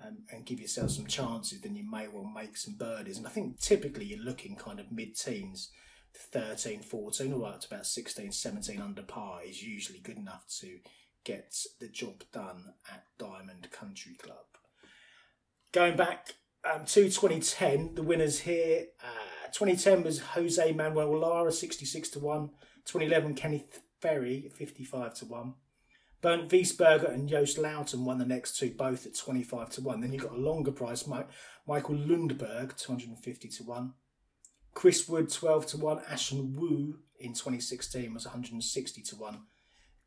[0.05, 3.17] um, and give yourself some chances, then you may well make some birdies.
[3.17, 5.71] And I think typically you're looking kind of mid-teens
[6.13, 10.79] 13, 14, all up to about 16, 17 under par is usually good enough to
[11.23, 14.45] get the job done at Diamond Country Club.
[15.71, 22.09] Going back um, to 2010, the winners here uh, 2010 was Jose Manuel Lara, 66
[22.09, 22.49] to 1.
[22.85, 25.53] 2011, Kenneth Ferrie, 55 to 1.
[26.21, 30.01] Bernd Wiesberger and Joost Luiten won the next two, both at 25 to 1.
[30.01, 33.93] Then you've got a longer price, Michael Lundberg, 250 to 1.
[34.73, 35.99] Chris Wood 12 to 1.
[36.11, 39.41] Ashun Wu in 2016 was 160 to 1.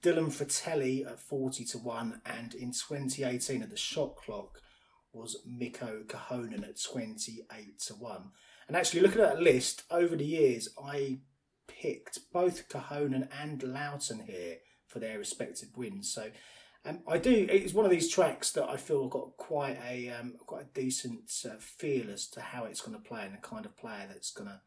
[0.02, 2.22] Dylan Frittelli at 40 to 1.
[2.24, 4.60] And in 2018 at the shot clock
[5.12, 8.30] was Mikko Korhonen at 28 to 1.
[8.68, 11.18] And actually, looking at that list over the years, I
[11.68, 16.12] picked both Korhonen and Luiten here for their respective wins.
[16.12, 16.30] So
[16.84, 17.46] um, I do.
[17.48, 20.74] It's one of these tracks that I feel I've got quite a um, quite a
[20.74, 24.06] decent uh, feel as to how it's going to play and the kind of player
[24.08, 24.60] that's going to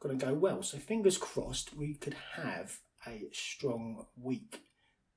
[0.00, 0.62] going to go well.
[0.62, 4.62] So fingers crossed, we could have a strong week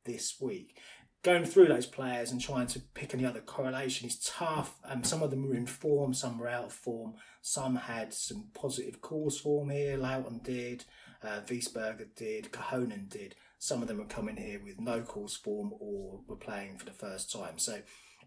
[0.06, 0.78] this week.
[1.24, 4.76] Going through those players and trying to pick any other correlation is tough.
[4.84, 7.14] Um, some of them were in form, some were out of form.
[7.42, 9.98] Some had some positive course form here.
[9.98, 10.84] Luiten did,
[11.24, 13.36] uh, Wiesberger did, Korhonen did.
[13.64, 16.92] Some of them are coming here with no course form or were playing for the
[16.92, 17.58] first time.
[17.58, 17.80] So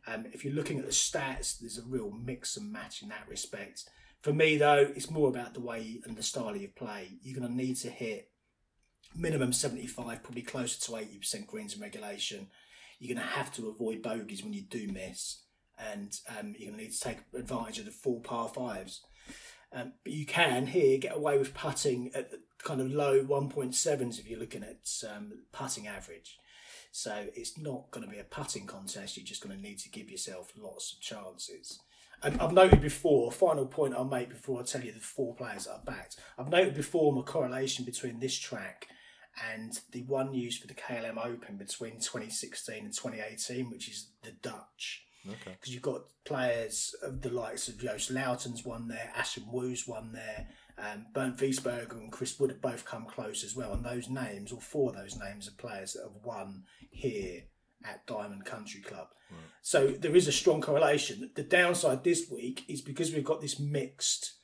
[0.06, 3.28] um, if you're looking at the stats, there's a real mix and match in that
[3.28, 3.84] respect.
[4.22, 7.18] For me, though, it's more about the way and the style of play.
[7.20, 8.30] You're going to need to hit
[9.14, 12.46] minimum 75, probably closer to 80% greens in regulation.
[12.98, 15.42] You're going to have to avoid bogeys when you do miss,
[15.78, 19.02] and um, you're going to need to take advantage of the full par fives.
[19.72, 24.18] Um, but you can here get away with putting at the kind of low 1.7s
[24.18, 26.38] if you're looking at um, putting average.
[26.92, 29.16] So it's not going to be a putting contest.
[29.16, 31.80] You're just going to need to give yourself lots of chances.
[32.22, 35.66] And I've noted before, final point I'll make before I tell you the four players
[35.66, 36.16] that I've backed.
[36.38, 38.88] I've noted before my correlation between this track
[39.52, 44.32] and the one used for the KLM Open between 2016 and 2018, which is the
[44.42, 45.05] Dutch.
[45.28, 45.56] Okay.
[45.58, 50.12] Because you've got players of the likes of Joost Luiten's one there, Ashun Wu's one
[50.12, 53.72] there, um, Bernd Wiesberger and Chris Wood have both come close as well.
[53.72, 57.42] And those names, or four of those names, are players that have won here
[57.84, 59.08] at Diamond Country Club.
[59.30, 59.40] Right.
[59.62, 61.30] So there is a strong correlation.
[61.34, 64.34] The downside this week is because we've got this mixed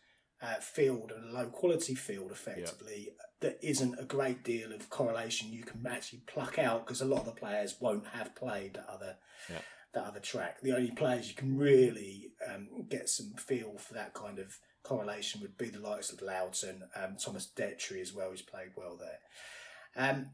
[0.42, 3.12] uh, field and a low quality field effectively, yeah.
[3.40, 7.21] there isn't a great deal of correlation you can actually pluck out because a lot
[7.21, 9.16] of the players won't have played that other.
[9.49, 9.59] Yeah.
[9.94, 10.61] That other track.
[10.62, 15.40] The only players you can really um, get some feel for that kind of correlation
[15.40, 19.18] would be the likes of Luiten, um, Thomas Detry as well, who's played well there.
[19.94, 20.31] Um,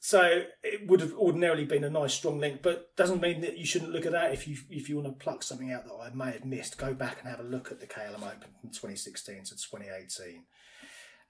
[0.00, 3.64] so it would have ordinarily been a nice strong link, but doesn't mean that you
[3.64, 4.32] shouldn't look at that.
[4.32, 6.92] If you if you want to pluck something out that I may have missed, go
[6.92, 10.42] back and have a look at the KLM Open from 2016 to 2018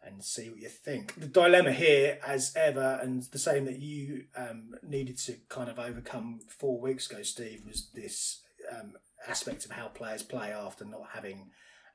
[0.05, 1.15] and see what you think.
[1.15, 5.79] The dilemma here, as ever, and the same that you um, needed to kind of
[5.79, 8.95] overcome four weeks ago, Steve, was this um,
[9.29, 11.51] aspect of how players play after not having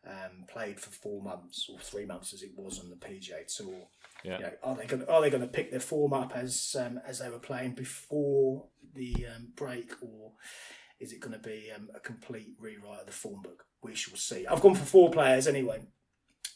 [0.08, 3.88] um, played for four months or three months as it was on the PGA Tour.
[4.24, 4.38] Yeah.
[4.38, 7.00] You know, are they going are they going to pick their form up as um,
[7.06, 8.65] as they were playing before
[8.96, 10.32] the um, break, or
[11.00, 13.65] is it going to be um, a complete rewrite of the form book?
[13.84, 14.48] We shall see.
[14.48, 15.82] I've gone for four players anyway.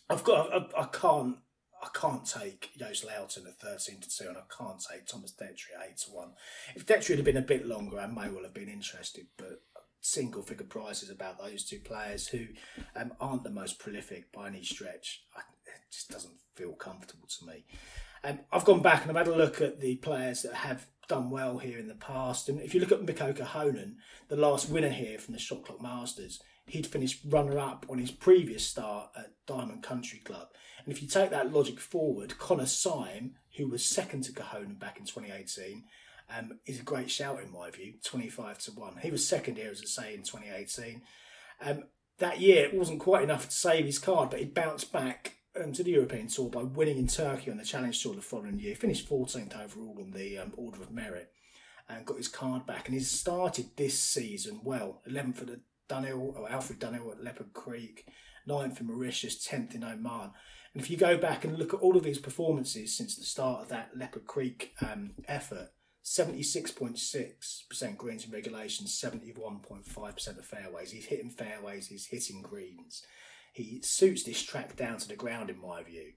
[0.09, 1.37] I've got I, I can't
[1.83, 5.73] I can't take Joost Luiten at 13 to 2, and I can't take Thomas Detry
[5.79, 6.29] at 8 to 1.
[6.75, 9.63] If Detry had been a bit longer, I may well have been interested, but
[10.01, 12.45] single figure prices about those two players who
[12.95, 15.23] um, aren't the most prolific by any stretch.
[15.65, 17.65] it just doesn't feel comfortable to me.
[18.23, 21.29] Um, I've gone back and I've had a look at the players that have done
[21.29, 22.49] well here in the past.
[22.49, 23.95] And if you look at Mikko Korhonen,
[24.27, 28.11] the last winner here from the Shot Clock Masters, he'd finished runner up on his
[28.11, 30.47] previous start at Diamond Country Club.
[30.83, 34.97] And if you take that logic forward, Connor Syme, who was second to Korhonen back
[34.97, 35.83] in 2018,
[36.37, 38.97] um, is a great shout in my view, 25 to 1.
[39.01, 41.01] He was second here, as I say, in 2018.
[41.65, 41.83] Um,
[42.19, 45.73] that year, it wasn't quite enough to save his card, but he bounced back um,
[45.73, 48.69] to the European Tour by winning in Turkey on the Challenge Tour the following year.
[48.69, 51.31] He finished 14th overall on the um, Order of Merit
[51.89, 52.87] and got his card back.
[52.87, 55.01] And he's started this season well.
[55.09, 55.59] 11th for the
[55.91, 58.05] Dunhill, or Alfred Dunhill at Leopard Creek,
[58.47, 60.31] 9th in Mauritius, 10th in Oman.
[60.73, 63.63] And if you go back and look at all of his performances since the start
[63.63, 65.69] of that Leopard Creek um, effort,
[66.03, 70.91] 76.6% greens in regulation, 71.5% of fairways.
[70.91, 73.03] He's hitting fairways, he's hitting greens.
[73.53, 76.13] He suits this track down to the ground, in my view.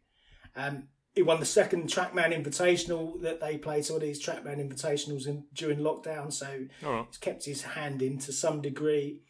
[0.56, 5.44] Um, he won the second Trackman Invitational that they played of these Trackman Invitationals in,
[5.52, 7.06] during lockdown, so right.
[7.08, 9.20] he's kept his hand in to some degree.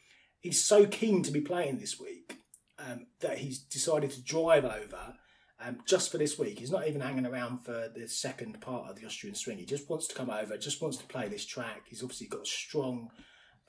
[0.45, 2.37] He's so keen to be playing this week
[2.79, 5.15] um, that he's decided to drive over
[5.59, 6.59] um, just for this week.
[6.59, 9.57] He's not even hanging around for the second part of the Austrian swing.
[9.57, 11.85] He just wants to come over, just wants to play this track.
[11.89, 13.09] He's obviously got strong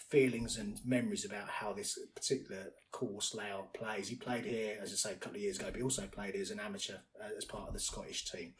[0.09, 4.09] feelings and memories about how this particular course layout plays.
[4.09, 6.35] He played here, as I say, a couple of years ago, but he also played
[6.35, 8.53] as an amateur uh, as part of the Scottish team.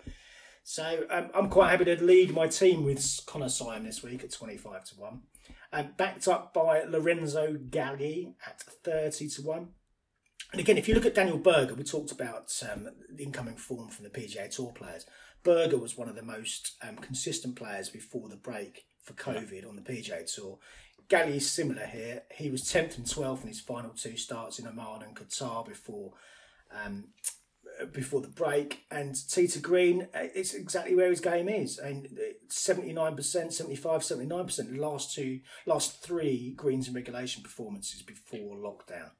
[0.64, 4.32] So um, I'm quite happy to lead my team with Connor Syme this week at
[4.32, 5.22] 25 to 1.
[5.84, 9.68] Backed up by Lorenzo Gagli at 30 to 1.
[10.52, 13.90] And again, if you look at Daniel Berger, we talked about um, the incoming form
[13.90, 15.06] from the PGA Tour players.
[15.44, 19.76] Berger was one of the most um, consistent players before the break for COVID on
[19.76, 20.60] the PGA Tour.
[21.10, 22.24] Gagli is similar here.
[22.34, 26.14] He was 10th and 12th in his final two starts in Oman and Qatar before
[26.74, 27.10] um,
[27.92, 28.86] before the break.
[28.92, 31.78] And Tita Green, uh, it's exactly where his game is.
[31.78, 32.08] And
[32.50, 39.12] 79%, 75, 79%, last two, last three greens and regulation performances before lockdown.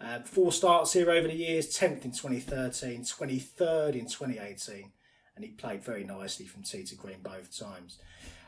[0.00, 4.92] Uh, four starts here over the years 10th in 2013, 23rd in 2018,
[5.36, 7.98] and he played very nicely from to green both times.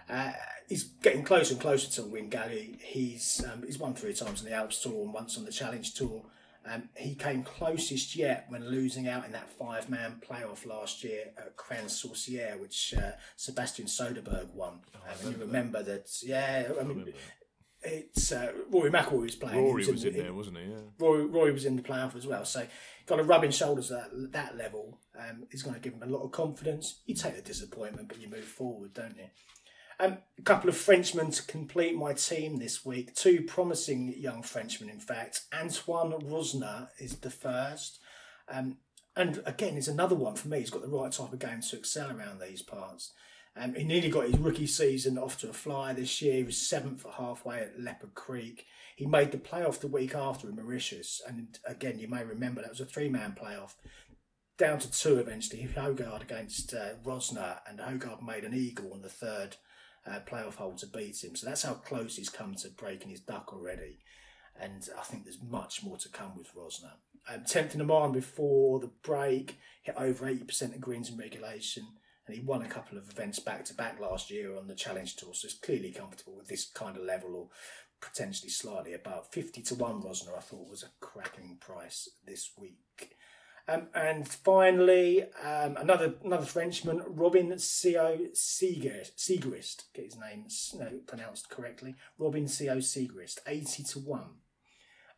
[0.09, 0.33] Uh,
[0.69, 2.81] he's getting closer and closer to win Gagli.
[2.81, 5.95] He's um, he's won three times on the Alps Tour and once on the Challenge
[5.95, 6.25] Tour.
[6.65, 11.33] Um, he came closest yet when losing out in that five man playoff last year
[11.37, 14.81] at Crans-sur-Sierre, which uh, Sebastian Soderberg won.
[14.95, 17.13] Oh, um, and you remember that, yeah, I mean,
[17.83, 19.57] it's uh, Rory McIlroy was playing.
[19.57, 20.65] Rory was, was in, in, there, wasn't he?
[20.65, 20.77] Yeah.
[20.99, 22.45] Rory, Rory was in the playoff as well.
[22.45, 22.67] So,
[23.07, 26.23] got a rubbing shoulders at that level um, is going to give him a lot
[26.23, 27.01] of confidence.
[27.07, 29.27] You take the disappointment, but you move forward, don't you?
[30.03, 33.15] Um, a couple of Frenchmen to complete my team this week.
[33.15, 35.43] Two promising young Frenchmen, in fact.
[35.55, 38.01] Antoine Rozner is the first.
[38.49, 38.79] Um,
[39.15, 40.59] and again, it's another one for me.
[40.59, 43.13] He's got the right type of game to excel around these parts.
[43.57, 46.35] Um, he nearly got his rookie season off to a fly this year.
[46.35, 48.67] He was seventh at halfway at Leopard Creek.
[48.97, 51.23] He made the playoff the week after in Mauritius.
[51.29, 53.75] And again, you may remember that was a three man playoff.
[54.59, 55.69] Down to two eventually.
[55.77, 59.59] Hojgaard against uh, Rozner, and Hojgaard made an eagle on the third
[60.07, 61.37] uh, playoff hole to beat him.
[61.37, 63.99] So that's how close he's come to breaking his duck already.
[64.61, 66.93] And I think there's much more to come with Rozner.
[67.33, 71.87] Um, 10th in the Marne before the break, hit over 80% of greens in regulation.
[72.27, 75.17] And he won a couple of events back to back last year on the Challenge
[75.17, 75.35] Tour.
[75.35, 77.49] So he's clearly comfortable with this kind of level or
[78.01, 79.29] potentially slightly above.
[79.29, 83.17] 50 to 1 Rozner, I thought was a cracking price this week.
[83.69, 87.57] Um, and finally, um, another another Frenchman, Robin Co
[88.35, 91.95] Siegrist, get his name no, pronounced correctly.
[92.19, 94.31] Robin Sciot-Siegrist, eighty to one.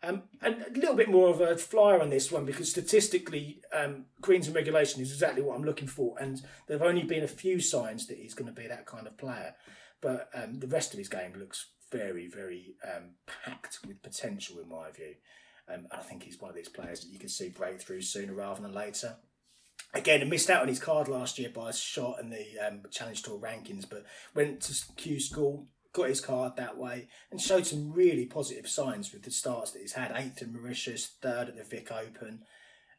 [0.02, 4.04] Um, and a little bit more of a flyer on this one because statistically, um,
[4.20, 7.28] greens and regulation is exactly what I'm looking for, and there have only been a
[7.28, 9.54] few signs that he's going to be that kind of player.
[10.02, 14.68] But um, the rest of his game looks very, very um, packed with potential, in
[14.68, 15.14] my view.
[15.72, 18.60] Um, I think he's one of these players that you can see breakthroughs sooner rather
[18.60, 19.16] than later.
[19.94, 22.82] Again, he missed out on his card last year by a shot in the um,
[22.90, 27.66] Challenge Tour rankings, but went to Q School, got his card that way, and showed
[27.66, 30.12] some really positive signs with the starts that he's had.
[30.14, 32.42] Eighth in Mauritius, third at the Vic Open.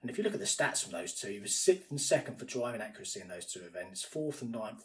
[0.01, 2.39] And if you look at the stats from those two, he was sixth and second
[2.39, 4.83] for driving accuracy in those two events, fourth and ninth,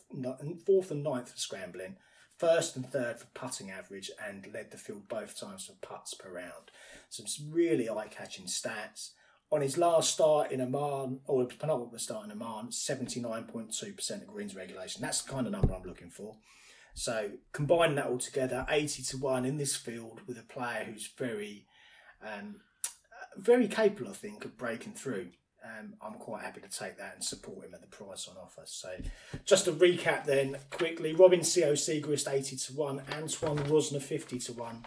[0.66, 1.96] fourth and ninth for scrambling,
[2.38, 6.32] first and third for putting average, and led the field both times for putts per
[6.32, 6.70] round.
[7.10, 9.10] Some really eye catching stats.
[9.52, 15.02] On his last start in Oman, or penultimate start in Oman, 79.2% of greens regulation.
[15.02, 16.36] That's the kind of number I'm looking for.
[16.94, 21.10] So combining that all together, 80 to 1 in this field with a player who's
[21.18, 21.66] very,
[22.24, 22.60] um,
[23.36, 25.30] very capable, I think, of breaking through.
[25.64, 28.62] Um, I'm quite happy to take that and support him at the price on offer.
[28.64, 28.90] So,
[29.44, 34.86] just to recap then quickly Robin Sciot-Siegrist 80 to 1, Antoine Rozner 50 to 1,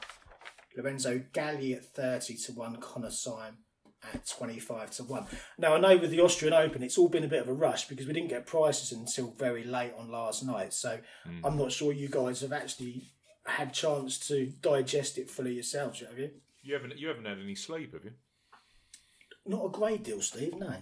[0.78, 3.58] Lorenzo Gagli at 30 to 1, Connor Syme
[4.14, 5.26] at 25 to 1.
[5.58, 7.88] Now, I know with the Austrian Open, it's all been a bit of a rush
[7.88, 10.74] because we didn't get prices until very late on last night.
[10.74, 11.40] So mm.
[11.44, 13.06] I'm not sure you guys have actually
[13.46, 16.32] had chance to digest it fully yourselves, have you?
[16.62, 18.12] You haven't, you haven't had any sleep, have you?
[19.46, 20.74] Not a great deal, Steve, no.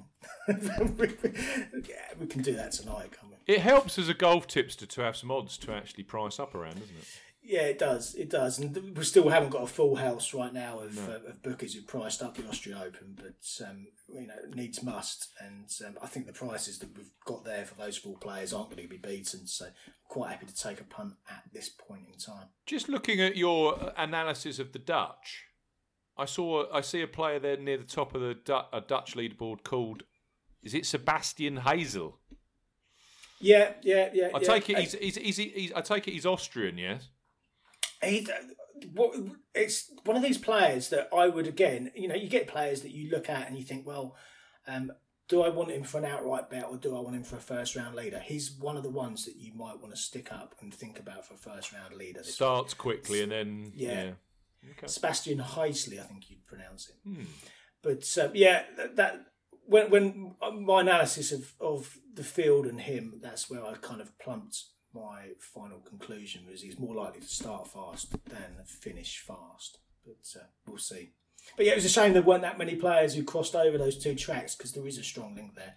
[0.47, 0.79] yeah,
[2.19, 3.53] we can do that tonight, can't we?
[3.53, 6.79] It helps as a golf tipster to have some odds to actually price up around,
[6.79, 7.07] doesn't it?
[7.43, 8.13] Yeah, it does.
[8.13, 11.13] It does, and we still haven't got a full house right now of, no.
[11.13, 15.29] uh, of bookers who priced up the Austrian Open, but um, you know needs must,
[15.39, 18.69] and um, I think the prices that we've got there for those four players aren't
[18.69, 19.47] going to be beaten.
[19.47, 22.49] So, I'm quite happy to take a punt at this point in time.
[22.67, 25.45] Just looking at your analysis of the Dutch,
[26.17, 29.15] I saw I see a player there near the top of the du- a Dutch
[29.15, 30.03] leaderboard called,
[30.61, 32.19] is it Sebastian Hazel?
[33.39, 34.29] Yeah, yeah, yeah.
[34.35, 34.47] I yeah.
[34.47, 37.09] take it he's, he's, he's, he's, I take it he's Austrian, yes
[38.03, 38.27] he,
[39.53, 42.91] it's one of these players that I would again, you know, you get players that
[42.91, 44.15] you look at and you think, well,
[44.67, 44.91] um,
[45.27, 47.41] do I want him for an outright bet or do I want him for a
[47.41, 48.19] first round leader?
[48.19, 51.25] He's one of the ones that you might want to stick up and think about
[51.25, 52.23] for a first round leader.
[52.23, 52.79] Starts week.
[52.79, 54.03] quickly and then yeah.
[54.03, 54.11] yeah.
[54.71, 54.87] Okay.
[54.87, 56.95] Sebastian Heisele, I think you'd pronounce it.
[57.07, 57.23] Hmm.
[57.81, 59.25] But um, yeah, that, that
[59.65, 64.17] when when my analysis of, of the field and him, that's where I kind of
[64.19, 69.79] plumped my final conclusion was he's more likely to start fast than finish fast.
[70.05, 71.11] But uh, we'll see.
[71.57, 73.97] But yeah, it was a shame there weren't that many players who crossed over those
[73.97, 75.75] two tracks because there is a strong link there.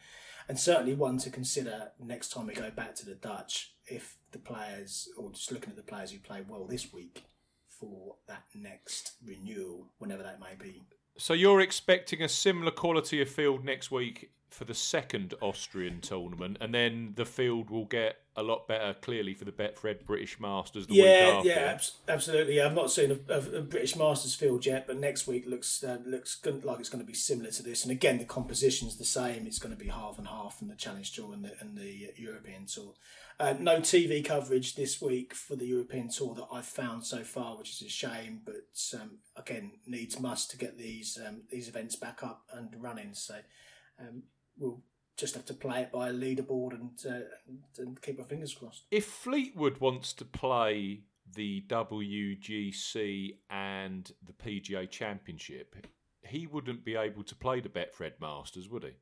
[0.48, 4.38] And certainly one to consider next time we go back to the Dutch if the
[4.38, 7.24] players, or just looking at the players who played well this week
[7.68, 10.82] for that next renewal, whenever that may be.
[11.16, 16.58] So you're expecting a similar quality of field next week for the second Austrian tournament,
[16.60, 20.86] and then the field will get a lot better, clearly, for the Betfred British Masters
[20.86, 21.48] the yeah, week after.
[21.48, 21.78] Yeah,
[22.08, 22.60] absolutely.
[22.60, 25.98] I've not seen a, a, a, British Masters field yet, but next week looks uh,
[26.06, 27.82] looks like it's going to be similar to this.
[27.82, 29.46] And again, the composition's the same.
[29.46, 32.12] It's going to be half and half from the Challenge Tour and the, and the
[32.16, 32.94] European Tour.
[33.40, 37.58] Uh, no TV coverage this week for the European Tour that I've found so far,
[37.58, 38.42] which is a shame.
[38.44, 43.14] But um, again, needs must to get these um, these events back up and running.
[43.14, 43.34] So
[43.98, 44.24] um,
[44.58, 44.82] we'll
[45.16, 48.54] just have to play it by a leaderboard and, uh, and, and keep our fingers
[48.54, 48.84] crossed.
[48.90, 51.02] If Fleetwood wants to play
[51.34, 55.86] the WGC and the PGA Championship,
[56.22, 58.92] he wouldn't be able to play the Betfred Masters, would he?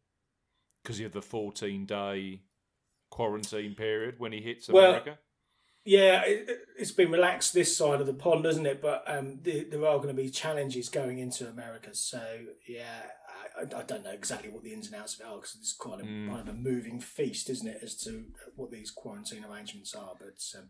[0.82, 2.42] Because of the 14 day
[3.10, 5.10] quarantine period when he hits America?
[5.10, 5.18] Well,
[5.84, 6.48] yeah, it,
[6.78, 8.80] has been relaxed this side of the pond, hasn't it?
[8.80, 11.90] But um, the, there are going to be challenges going into America.
[11.92, 12.22] So,
[12.68, 13.02] yeah,
[13.56, 15.72] I, I, don't know exactly what the ins and outs of it are because it's
[15.72, 16.28] quite a, mm.
[16.28, 18.24] kind of a moving feast, isn't it, as to
[18.56, 20.14] what these quarantine arrangements are.
[20.18, 20.68] But um,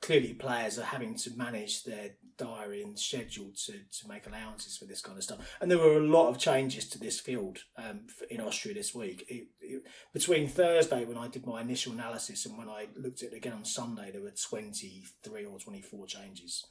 [0.00, 4.84] clearly players are having to manage their diary and schedule to, to make allowances for
[4.84, 5.56] this kind of stuff.
[5.60, 8.00] And there were a lot of changes to this field um,
[8.30, 9.24] in Austria this week.
[9.28, 13.32] It, it, between Thursday, when I did my initial analysis, and when I looked at
[13.32, 16.66] it again on Sunday, there were 23 or 24 changes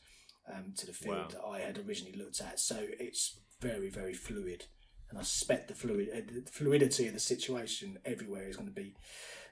[0.53, 1.27] um, to the field wow.
[1.31, 2.59] that I had originally looked at.
[2.59, 4.65] So it's very, very fluid.
[5.13, 8.73] And I suspect the, fluid, uh, the fluidity of the situation everywhere is going to
[8.73, 8.95] be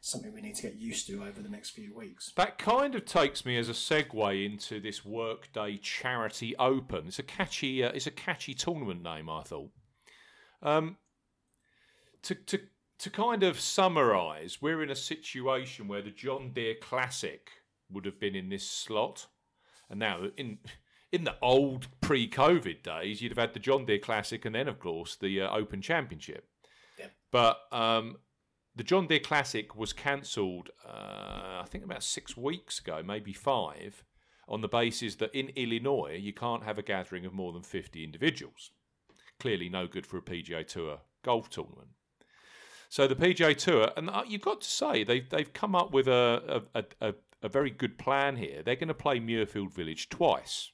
[0.01, 2.33] something we need to get used to over the next few weeks.
[2.35, 7.05] That kind of takes me as a segue into this Workday Charity Open.
[7.05, 9.69] It's a catchy, uh, it's a catchy tournament name, I thought.
[10.63, 10.97] Um,
[12.23, 12.59] to to
[12.97, 17.51] to kind of summarise, we're in a situation where the John Deere Classic
[17.91, 19.27] would have been in this slot,
[19.91, 20.57] and now in
[21.11, 24.79] in the old pre-COVID days, you'd have had the John Deere Classic and then, of
[24.79, 26.47] course, the uh, Open Championship.
[27.31, 28.17] But um,
[28.75, 34.03] the John Deere Classic was cancelled, uh, I think about six weeks ago, maybe five,
[34.47, 38.03] on the basis that in Illinois you can't have a gathering of more than 50
[38.03, 38.71] individuals.
[39.39, 41.89] Clearly, no good for a PGA Tour golf tournament.
[42.89, 46.07] So the PGA Tour, and uh, you've got to say they've they've come up with
[46.07, 48.61] a a, a, a very good plan here.
[48.63, 50.71] They're going to play Muirfield Village twice.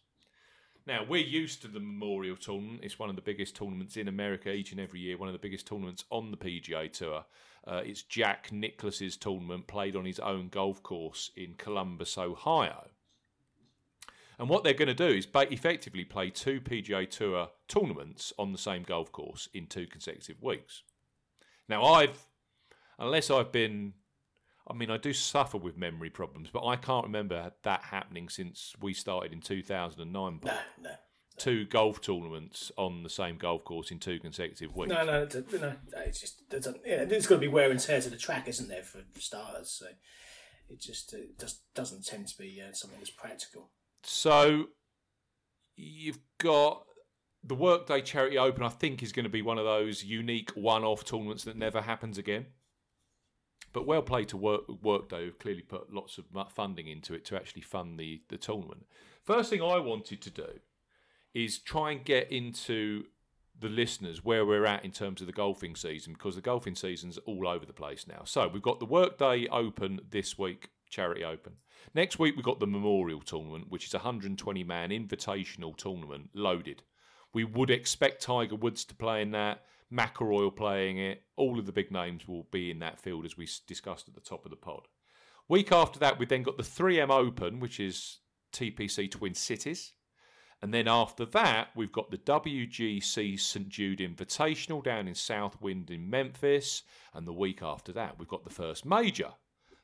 [0.88, 2.80] Now we're used to the Memorial Tournament.
[2.82, 5.18] It's one of the biggest tournaments in America each and every year.
[5.18, 7.26] One of the biggest tournaments on the PGA Tour.
[7.68, 12.88] Uh, it's Jack Nicklaus's tournament played on his own golf course in Columbus, Ohio.
[14.40, 18.58] And what they're going to do is effectively play two PGA Tour tournaments on the
[18.58, 20.84] same golf course in two consecutive weeks.
[21.68, 22.28] Now, I've,
[22.98, 23.92] unless I've been,
[24.70, 28.74] I mean, I do suffer with memory problems, but I can't remember that happening since
[28.82, 30.40] we started in 2009.
[30.44, 30.90] No, no
[31.38, 34.90] two golf tournaments on the same golf course in two consecutive weeks.
[34.90, 35.28] No, no,
[35.60, 35.74] no.
[35.98, 36.78] It's just it doesn't.
[36.86, 39.72] Yeah, there's got to be wear and tear to the track, isn't there, for starters?
[39.72, 39.86] So
[40.70, 43.70] it just it just doesn't tend to be uh, something that's practical.
[44.04, 44.66] So
[45.76, 46.84] you've got
[47.44, 48.64] the Workday Charity Open.
[48.64, 52.18] I think is going to be one of those unique one-off tournaments that never happens
[52.18, 52.48] again.
[53.78, 57.36] But well played to work, Workday, who've clearly put lots of funding into it to
[57.36, 58.88] actually fund the, the tournament.
[59.24, 60.48] First thing I wanted to do
[61.36, 63.04] is try and get into
[63.60, 67.20] the listeners where we're at in terms of the golfing season because the golfing season's
[67.28, 68.24] all over the place now.
[68.26, 71.58] So we've got the Workday Open this week, Charity Open.
[71.94, 76.82] Next week we've got the Memorial Tournament, which is a 120 man invitational tournament loaded.
[77.32, 81.24] We would expect Tiger Woods to play in that, McIlroy playing it.
[81.36, 84.22] All of the big names will be in that field as we discussed at the
[84.22, 84.88] top of the pod.
[85.48, 88.20] Week after that, we've then got the 3M Open, which is
[88.52, 89.94] TPC Twin Cities.
[90.62, 96.10] And then after that, we've got the WGC St Jude Invitational down in Southwind in
[96.10, 96.84] Memphis.
[97.14, 99.30] And the week after that, we've got the first major,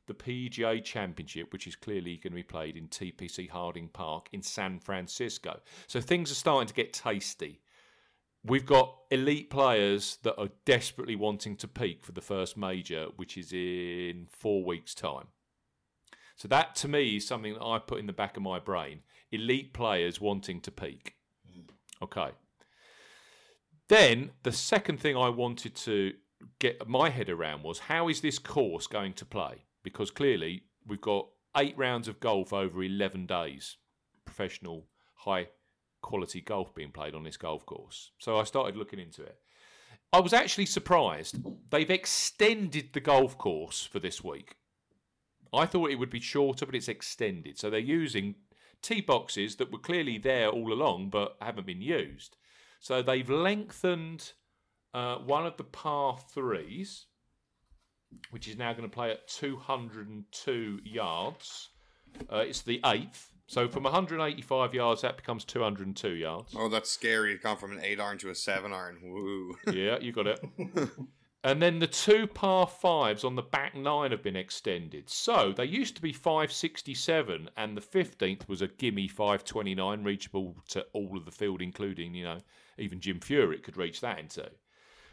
[0.08, 4.42] the PGA Championship, which is clearly going to be played in TPC Harding Park in
[4.42, 5.60] San Francisco.
[5.88, 7.62] So things are starting to get tasty.
[8.46, 13.38] We've got elite players that are desperately wanting to peak for the first major, which
[13.38, 15.28] is in four weeks' time.
[16.36, 19.00] So that to me is something that I put in the back of my brain
[19.32, 21.16] elite players wanting to peak.
[21.52, 21.62] Hmm.
[22.04, 22.32] Okay.
[23.90, 26.14] Then the second thing I wanted to
[26.60, 29.66] get my head around was how is this course going to play?
[29.84, 31.28] Because clearly we've got
[31.58, 33.78] eight rounds of golf over 11 days,
[34.26, 34.86] professional,
[35.16, 35.48] high
[36.04, 38.12] quality golf being played on this golf course.
[38.20, 39.38] So I started looking into it.
[40.12, 41.38] I was actually surprised.
[41.72, 44.58] They've extended the golf course for this week.
[45.52, 47.58] I thought it would be shorter, but it's extended.
[47.58, 48.36] So they're using
[48.84, 52.38] tee boxes that were clearly there all along but haven't been used.
[52.80, 54.34] So they've lengthened
[54.94, 57.06] uh, one of the par threes,
[58.30, 61.70] which is now going to play at 202 yards.
[62.32, 63.33] Uh, it's the eighth.
[63.48, 66.54] So from 185 yards, that becomes 202 yards.
[66.58, 67.34] Oh, that's scary.
[67.34, 69.00] It's gone from an eight iron to a seven iron.
[69.04, 69.56] Woo.
[69.74, 70.40] Yeah, you got it.
[71.46, 75.10] And then the two par fives on the back nine have been extended.
[75.10, 80.86] So they used to be 567, and the 15th was a gimme 529, reachable to
[80.94, 82.38] all of the field, including, you know,
[82.78, 84.50] even Jim Furyk could reach that into.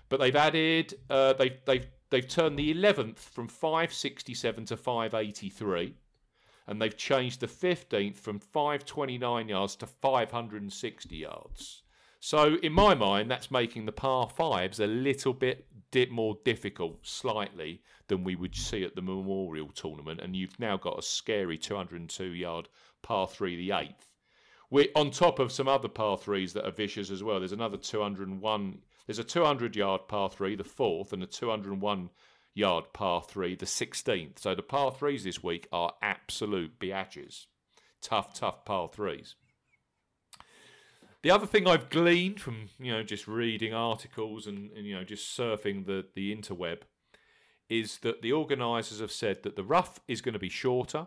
[0.09, 5.97] But they've added, uh, they've, they've, they've turned the 11th from 567 to 583,
[6.71, 11.83] and they've changed the 15th from 529 yards to 560 yards.
[12.21, 15.67] So, in my mind, that's making the par fives a little bit
[16.11, 20.21] more difficult, slightly, than we would see at the Memorial Tournament.
[20.21, 22.69] And you've now got a scary 202 yard
[23.03, 24.07] par three, the eighth.
[24.71, 27.41] We're on top of some other par threes that are vicious as well.
[27.41, 28.79] There's another 201.
[29.07, 32.11] There's a 200 yard par three, the fourth, and a 201
[32.55, 34.39] yard par three, the 16th.
[34.39, 37.47] So the par threes this week are absolute biatches.
[38.01, 39.35] Tough, tough par threes.
[41.23, 45.05] The other thing I've gleaned from you know just reading articles and, and you know
[45.05, 46.81] just surfing the the interweb
[47.69, 51.07] is that the organisers have said that the rough is going to be shorter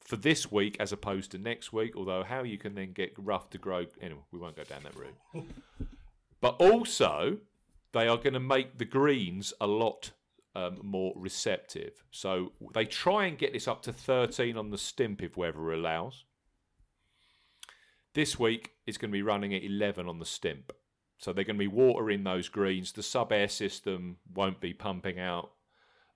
[0.00, 1.96] for this week as opposed to next week.
[1.96, 4.94] Although how you can then get rough to grow anyway, we won't go down that
[4.94, 5.46] route.
[6.40, 7.38] but also
[7.92, 10.12] they are going to make the greens a lot
[10.54, 12.04] um, more receptive.
[12.10, 16.24] So they try and get this up to 13 on the stimp if weather allows.
[18.14, 20.72] This week is going to be running at 11 on the stimp.
[21.18, 22.92] So they're going to be watering those greens.
[22.92, 25.50] The sub air system won't be pumping out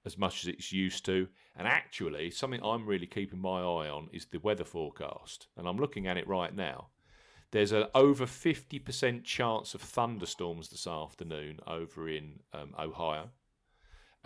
[0.05, 1.29] as much as it's used to.
[1.57, 5.49] And actually, something I'm really keeping my eye on is the weather forecast.
[5.57, 6.89] And I'm looking at it right now.
[7.51, 13.31] There's an over 50% chance of thunderstorms this afternoon over in um, Ohio.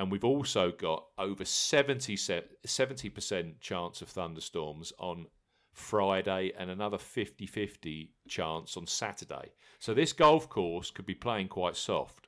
[0.03, 5.27] And we've also got over 70, 70% chance of thunderstorms on
[5.73, 9.53] Friday, and another 50 50 chance on Saturday.
[9.79, 12.27] So this golf course could be playing quite soft.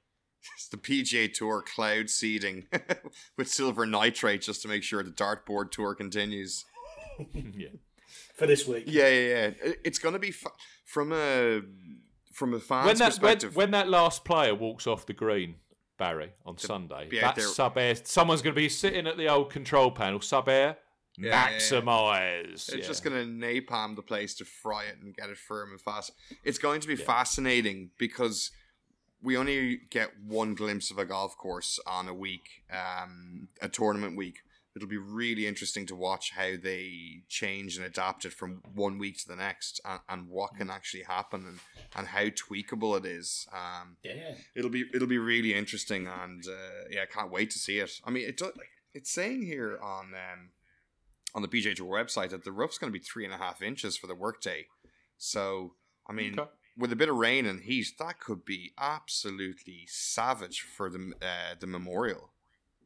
[0.56, 2.68] It's the PGA Tour cloud seeding
[3.36, 6.64] with silver nitrate just to make sure the dartboard tour continues.
[7.34, 7.70] yeah.
[8.36, 8.84] For this week.
[8.86, 9.28] Yeah, yeah,
[9.64, 9.72] yeah.
[9.82, 10.50] It's going to be fa-
[10.84, 11.62] from a
[12.32, 13.56] from a fan's when that, perspective.
[13.56, 15.56] When, when, that last player walks off the green,
[16.04, 17.94] Barry, on Sunday, that's sub air.
[18.04, 20.76] Someone's going to be sitting at the old control panel, sub air,
[21.16, 22.68] yeah, maximize.
[22.70, 25.70] Yeah, It's just going to napalm the place to fry it and get it firm
[25.70, 26.12] and fast.
[26.44, 28.50] It's going to be fascinating because
[29.22, 34.14] we only get one glimpse of a golf course on a week, um, a tournament
[34.16, 34.40] week.
[34.76, 39.18] It'll be really interesting to watch how they change and adapt it from one week
[39.18, 41.58] to the next, and, and what can actually happen, and,
[41.96, 43.46] and how tweakable it is.
[43.52, 47.58] Um, yeah, it'll be it'll be really interesting, and uh, yeah, I can't wait to
[47.58, 48.00] see it.
[48.04, 48.40] I mean, it
[48.94, 50.50] it's saying here on um,
[51.34, 53.96] on the Tour website that the rough's going to be three and a half inches
[53.96, 54.66] for the workday.
[55.18, 55.74] So,
[56.08, 56.50] I mean, okay.
[56.78, 61.54] with a bit of rain and heat, that could be absolutely savage for the uh,
[61.58, 62.30] the memorial.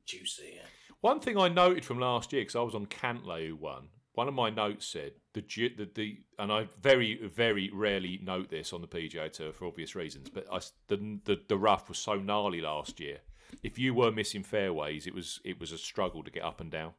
[0.06, 0.54] Juicy.
[0.56, 0.62] Yeah.
[1.00, 3.88] One thing I noted from last year because I was on Cantlay who won.
[4.14, 5.42] One of my notes said the,
[5.76, 9.94] the the and I very very rarely note this on the PGA Tour for obvious
[9.94, 13.18] reasons, but I, the, the the rough was so gnarly last year.
[13.62, 16.70] If you were missing fairways, it was it was a struggle to get up and
[16.70, 16.94] down.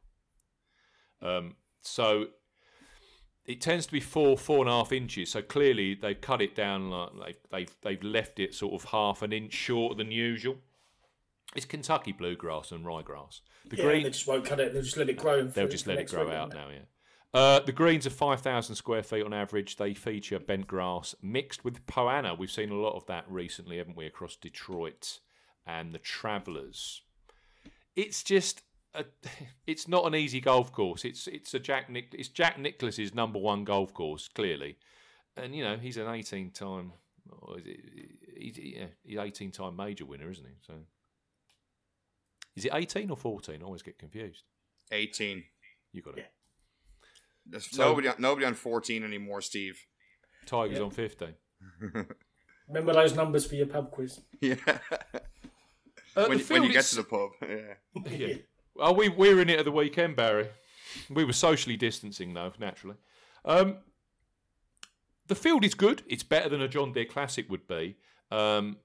[1.20, 2.28] Um, so
[3.44, 5.30] it tends to be four, four and a half inches.
[5.30, 6.90] So clearly they've cut it down.
[6.90, 10.56] Like they've they've left it sort of half an inch shorter than usual.
[11.54, 13.40] It's Kentucky bluegrass and ryegrass.
[13.68, 14.72] The yeah, green they just won't cut it.
[14.72, 15.44] They'll just let it grow.
[15.44, 16.68] They'll just let it grow week, out now.
[16.70, 16.80] Yeah.
[17.32, 19.76] Uh, the greens are 5,000 square feet on average.
[19.76, 22.36] They feature bent grass mixed with Poa annua.
[22.36, 25.20] We've seen a lot of that recently, haven't we, across Detroit
[25.64, 27.02] and the Travelers.
[27.94, 28.62] It's just
[28.94, 29.04] a,
[29.66, 31.04] it's not an easy golf course.
[31.04, 34.78] It's it's a Jack Nick it's Jack Nicklaus's number one golf course clearly,
[35.36, 36.92] and you know he's an eighteen time.
[38.36, 40.54] He's, yeah, he's eighteen time major winner, isn't he?
[40.66, 40.74] So
[42.60, 43.62] is it eighteen or fourteen?
[43.62, 44.44] I always get confused.
[44.92, 45.44] Eighteen.
[45.92, 46.30] You got it.
[47.50, 47.58] Yeah.
[47.58, 49.78] So, nobody nobody on fourteen anymore, Steve.
[50.44, 50.84] Tiger's yeah.
[50.84, 51.34] on fifteen.
[52.68, 54.20] Remember those numbers for your pub quiz.
[54.42, 54.56] Yeah.
[56.16, 58.10] Uh, when, when you get to the pub, yeah.
[58.10, 58.34] yeah.
[58.76, 60.48] Oh, we, we were in it at the weekend, Barry.
[61.08, 62.96] We were socially distancing, though, naturally.
[63.44, 63.76] Um,
[65.28, 66.02] the field is good.
[66.08, 67.96] It's better than a John Deere Classic would be.
[68.32, 68.78] Um,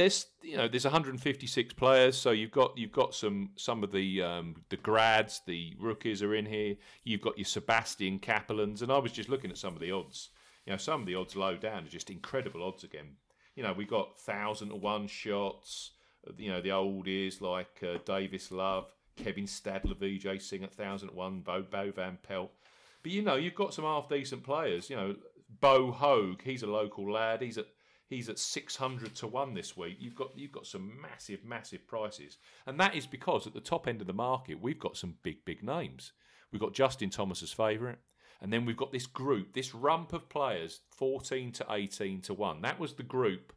[0.00, 4.22] there's you know there's 156 players, so you've got you've got some some of the
[4.22, 6.76] um, the grads, the rookies are in here.
[7.04, 10.30] You've got your Sebastian Cappelens, and I was just looking at some of the odds.
[10.64, 13.16] You know, some of the odds low down are just incredible odds again.
[13.54, 15.90] You know, we got thousand to one shots.
[16.38, 18.86] You know, the oldies like uh, Davis Love,
[19.16, 22.50] Kevin Stadler, Vijay Singh at thousand one, Bo Bo Van Pelt.
[23.02, 24.88] But you know, you've got some half decent players.
[24.88, 25.16] You know,
[25.60, 27.42] Bo Hoag, he's a local lad.
[27.42, 27.66] He's at
[28.10, 29.98] He's at six hundred to one this week.
[30.00, 33.86] You've got you've got some massive, massive prices, and that is because at the top
[33.86, 36.12] end of the market we've got some big, big names.
[36.50, 37.98] We've got Justin Thomas as favourite,
[38.40, 42.62] and then we've got this group, this rump of players, fourteen to eighteen to one.
[42.62, 43.52] That was the group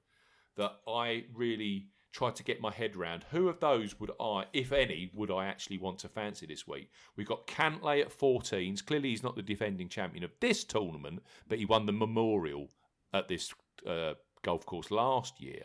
[0.56, 3.26] that I really tried to get my head around.
[3.32, 6.92] Who of those would I, if any, would I actually want to fancy this week?
[7.18, 8.86] We've got Cantlay at 14s.
[8.86, 12.70] Clearly, he's not the defending champion of this tournament, but he won the Memorial
[13.14, 13.52] at this
[13.88, 14.14] uh,
[14.44, 15.64] golf course last year.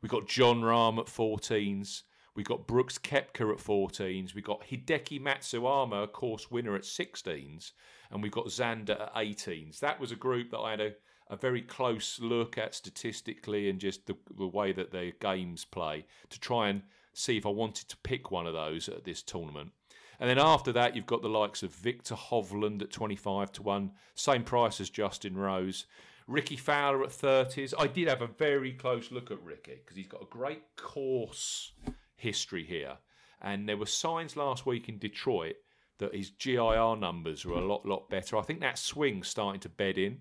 [0.00, 2.02] We've got Jon Rahm at 14s.
[2.34, 4.34] We've got Brooks Koepka at 14s.
[4.34, 7.72] We've got Hideki Matsuyama, a course winner at 16s.
[8.10, 9.80] And we've got Xander at 18s.
[9.80, 10.92] That was a group that I had a
[11.30, 16.04] a very close look at statistically and just the, the way that their games play
[16.28, 19.70] to try and see if I wanted to pick one of those at this tournament.
[20.18, 23.92] And then after that, you've got the likes of Viktor Hovland at 25 to 1,
[24.14, 25.86] same price as Justin Rose.
[26.30, 27.74] Rickie Fowler at 30s.
[27.76, 31.72] I did have a very close look at Rickie because he's got a great course
[32.14, 32.98] history here.
[33.42, 35.56] And there were signs last week in Detroit
[35.98, 38.36] that his GIR numbers were a lot, lot better.
[38.36, 40.18] I think that swing's starting to bed in.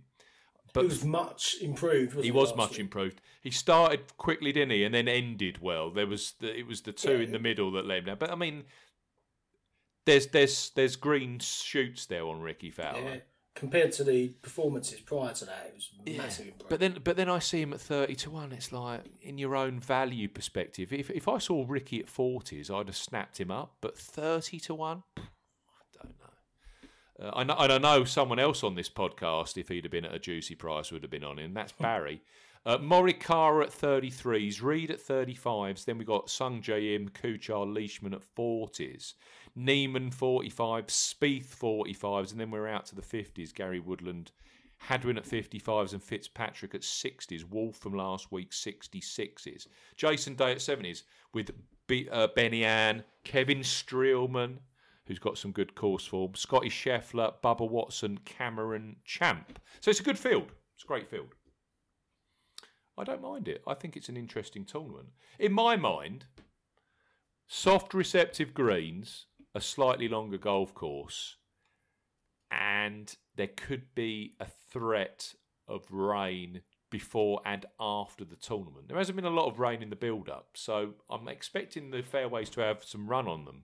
[0.74, 2.24] But he was much improved.
[2.24, 2.80] he was much week?
[2.80, 3.22] improved.
[3.41, 5.91] He started quickly, didn't he, and then ended well.
[5.91, 7.24] There was the, it was the two yeah.
[7.26, 8.18] in the middle that led him down.
[8.20, 8.66] But I mean,
[10.05, 13.16] there's there's there's green shoots there on Rickie Fowler.
[13.16, 13.20] Yeah.
[13.55, 16.69] Compared to the performances prior to that, it was massive improvement.
[16.69, 18.53] But then, but then I see him at thirty to one.
[18.53, 20.93] It's like in your own value perspective.
[20.93, 23.75] If if I saw Rickie at forties, I'd have snapped him up.
[23.81, 25.21] But thirty to one, I
[25.93, 27.27] don't know.
[27.27, 30.15] uh, I, know, I know someone else on this podcast, if he'd have been at
[30.15, 31.53] a juicy price, would have been on him.
[31.53, 32.21] That's Barry.
[32.66, 35.86] Uh, Morikawa at 33s, Reed at 35s.
[35.86, 39.14] Then we've got Sung Jae Im, Kuchar, Leishman at 40s,
[39.55, 43.53] Niemann 45, Spieth 45s, and then we're out to the 50s.
[43.53, 44.32] Gary Woodland,
[44.78, 47.49] Hadwin at 55s, and Fitzpatrick at 60s.
[47.49, 49.68] Wolff from last week 66s.
[49.95, 51.03] Jason Day at 70s
[51.34, 51.51] with
[51.88, 54.57] B- uh, Benny An, Kevin Streelman,
[55.05, 56.36] who's got some good course form.
[56.36, 59.60] Scotty Scheffler, Bubba Watson, Cameron Champ.
[59.80, 60.51] So it's a good field.
[60.76, 61.36] It's a great field.
[62.99, 63.63] I don't mind it.
[63.65, 65.09] I think it's an interesting tournament.
[65.39, 66.25] In my mind,
[67.47, 71.37] soft receptive greens, a slightly longer golf course,
[72.51, 75.33] and there could be a threat
[75.65, 78.89] of rain before and after the tournament.
[78.89, 82.01] There hasn't been a lot of rain in the build up, so I'm expecting the
[82.01, 83.63] fairways to have some run on them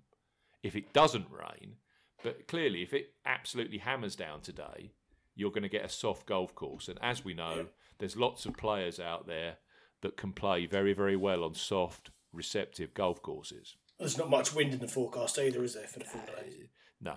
[0.64, 1.76] if it doesn't rain.
[2.24, 4.94] But clearly, if it absolutely hammers down today,
[5.36, 6.88] you're going to get a soft golf course.
[6.88, 7.68] And as we know.
[8.00, 9.58] There's lots of players out there
[10.02, 13.76] that can play very, very well on soft, receptive golf courses.
[14.00, 16.50] There's not much wind in the forecast either, is there, for the full day?
[16.50, 16.68] Uh,
[17.02, 17.16] no.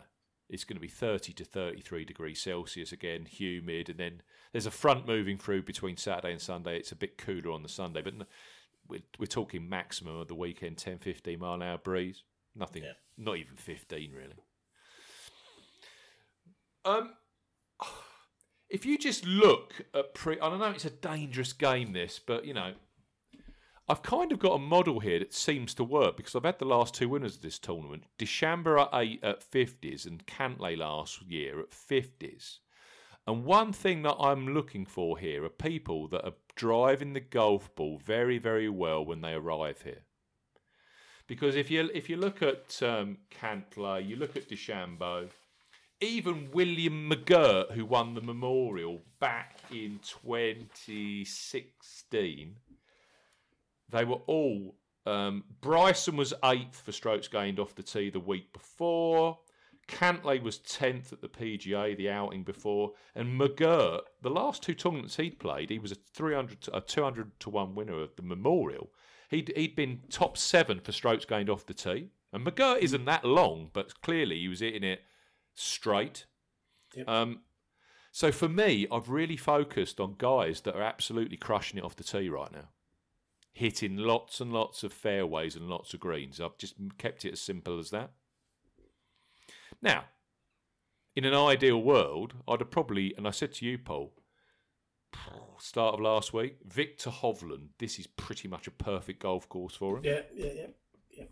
[0.49, 3.91] It's going to be 30 to 33 degrees Celsius again, humid.
[3.91, 4.22] And then
[4.53, 6.79] there's a front moving through between Saturday and Sunday.
[6.79, 8.14] It's a bit cooler on the Sunday, but
[8.89, 12.22] we're, we're talking maximum of the weekend 10 15 mile an hour breeze.
[12.57, 12.93] Nothing, yeah.
[13.18, 14.43] not even 15 really.
[16.85, 17.12] Um,
[18.70, 22.44] if you just look at pre, I don't know it's a dangerous game this, but
[22.44, 22.74] you know,
[23.88, 26.66] I've kind of got a model here that seems to work because I've had the
[26.66, 31.60] last two winners of this tournament, DeChambeau at eight at fifties and Cantlay last year
[31.60, 32.60] at fifties.
[33.26, 37.74] And one thing that I'm looking for here are people that are driving the golf
[37.74, 40.02] ball very, very well when they arrive here.
[41.26, 45.28] Because if you if you look at um, Cantlay, you look at DeChambeau,
[46.01, 52.55] even William McGirt, who won the Memorial back in 2016,
[53.90, 54.76] they were all.
[55.07, 59.38] Um, Bryson was eighth for strokes gained off the tee the week before.
[59.88, 62.92] Cantlay was 10th at the PGA, the outing before.
[63.14, 67.40] And McGirt, the last two tournaments he'd played, he was a 300 to, a 200
[67.40, 68.90] to 1 winner of the Memorial.
[69.30, 72.11] He'd, he'd been top seven for strokes gained off the tee.
[72.32, 75.01] And McGirt isn't that long, but clearly he was hitting it
[75.61, 76.26] straight.
[76.94, 77.09] Yep.
[77.09, 77.40] Um,
[78.12, 82.04] so for me, I've really focused on guys that are absolutely crushing it off the
[82.04, 82.68] tee right now,
[83.52, 86.40] hitting lots and lots of fairways and lots of greens.
[86.40, 88.11] I've just kept it as simple as that.
[89.82, 90.04] Now,
[91.14, 94.12] in an ideal world, I'd have probably, and I said to you, Paul,
[95.59, 97.68] start of last week, Viktor Hovland.
[97.78, 100.04] This is pretty much a perfect golf course for him.
[100.04, 100.66] Yeah, yeah, yeah,
[101.11, 101.24] yeah.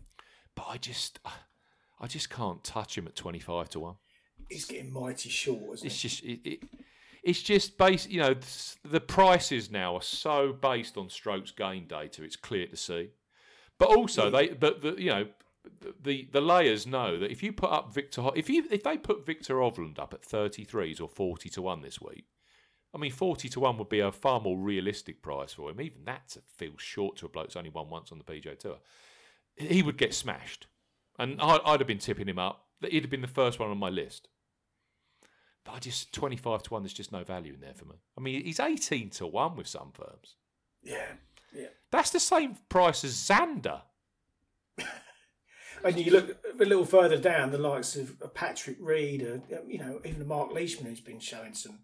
[0.55, 1.19] But I just,
[1.99, 3.95] I just can't touch him at twenty-five to one.
[4.49, 6.63] He's getting mighty short, isn't it's just, it, it,
[7.23, 8.09] it's just based.
[8.09, 8.35] You know,
[8.83, 12.23] the prices now are so based on strokes gain data.
[12.23, 13.09] It's clear to see,
[13.77, 14.29] but also yeah.
[14.29, 15.27] they, but the, you know.
[16.01, 19.25] The the layers know that if you put up Viktor, if you if they put
[19.25, 22.23] Viktor Hovland up at thirty threes or forty to one this week,
[22.93, 25.81] I mean, 40 to 1 would be a far more realistic price for him.
[25.81, 28.77] Even that feels short to a bloke that's only won once on the PGA Tour.
[29.55, 30.67] He would get smashed.
[31.19, 32.66] And I'd, I'd have been tipping him up.
[32.81, 34.27] He'd have been the first one on my list.
[35.63, 37.95] But I just, 25 to 1, there's just no value in there for me.
[38.17, 40.35] I mean, he's 18 to 1 with some firms.
[40.81, 41.13] Yeah,
[41.53, 41.67] yeah.
[41.91, 43.81] That's the same price as Xander.
[45.83, 49.99] and you look a little further down, the likes of Patrick Reed, or, you know,
[50.05, 51.79] even Mark Leishman, who's been showing some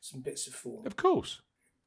[0.00, 0.86] some bits of form.
[0.86, 1.40] Of course.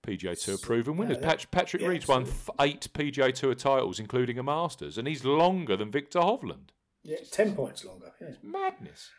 [0.06, 1.18] PGA Tour proven winners.
[1.22, 2.26] Yeah, Pat- Patrick yeah, Reed's won
[2.60, 6.70] eight PGA Tour titles, including a Masters, and he's longer than Viktor Hovland.
[7.04, 8.12] Yeah, ten points longer.
[8.22, 8.34] Yeah.
[8.44, 9.10] Madness.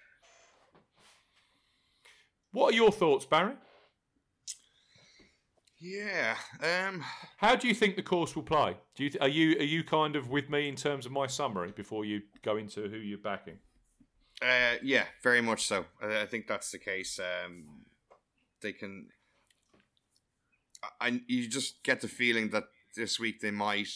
[2.53, 3.55] What are your thoughts, Barry?
[5.81, 6.37] Yeah.
[6.63, 7.05] Um,
[7.39, 8.77] How do you think the course will play?
[8.95, 11.27] Do you th- are you are you kind of with me in terms of my
[11.27, 13.59] summary before you go into who you're backing?
[14.41, 15.87] Uh, yeah, very much so.
[16.01, 17.19] I, I think that's the case.
[17.19, 17.85] Um,
[18.61, 19.09] they can.
[21.01, 22.65] I you just get the feeling that
[22.95, 23.89] this week they might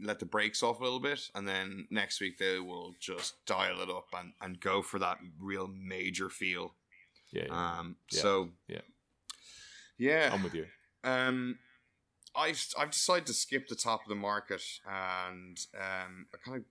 [0.00, 3.80] let the brakes off a little bit, and then next week they will just dial
[3.80, 6.74] it up and, and go for that real major feel.
[7.32, 7.44] Yeah.
[7.46, 7.78] yeah.
[7.78, 7.96] Um.
[8.10, 8.20] Yeah.
[8.20, 8.48] So.
[8.68, 8.80] Yeah.
[9.98, 10.30] Yeah.
[10.32, 10.66] I'm with you.
[11.04, 11.58] Um.
[12.34, 16.64] I've I've decided to skip the top of the market, and um, I kind of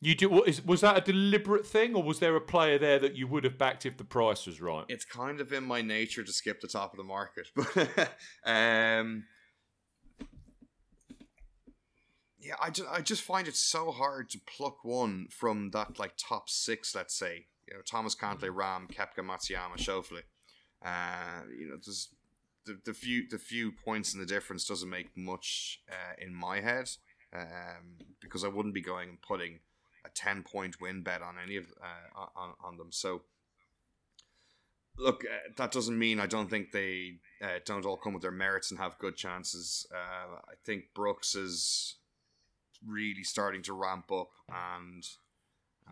[0.00, 2.98] you do what is was that a deliberate thing, or was there a player there
[3.00, 4.84] that you would have backed if the price was right?
[4.88, 8.10] It's kind of in my nature to skip the top of the market, but
[8.44, 9.24] um,
[12.40, 16.12] yeah, I just, I just find it so hard to pluck one from that like
[16.16, 16.94] top six.
[16.94, 20.22] Let's say you know Thomas Cantlay, Rahm, Koepka, Matsuyama, Schauffele.
[20.84, 22.08] Uh, you know, there's
[22.64, 26.60] the, the few the few points in the difference doesn't make much uh, in my
[26.60, 26.88] head
[27.34, 29.60] um, because I wouldn't be going and putting
[30.04, 32.92] a 10 point win bet on any of uh, on, on them.
[32.92, 33.22] So
[34.96, 38.30] look, uh, that doesn't mean I don't think they uh, don't all come with their
[38.30, 39.86] merits and have good chances.
[39.92, 41.96] Uh, I think Brooks is
[42.86, 45.04] really starting to ramp up and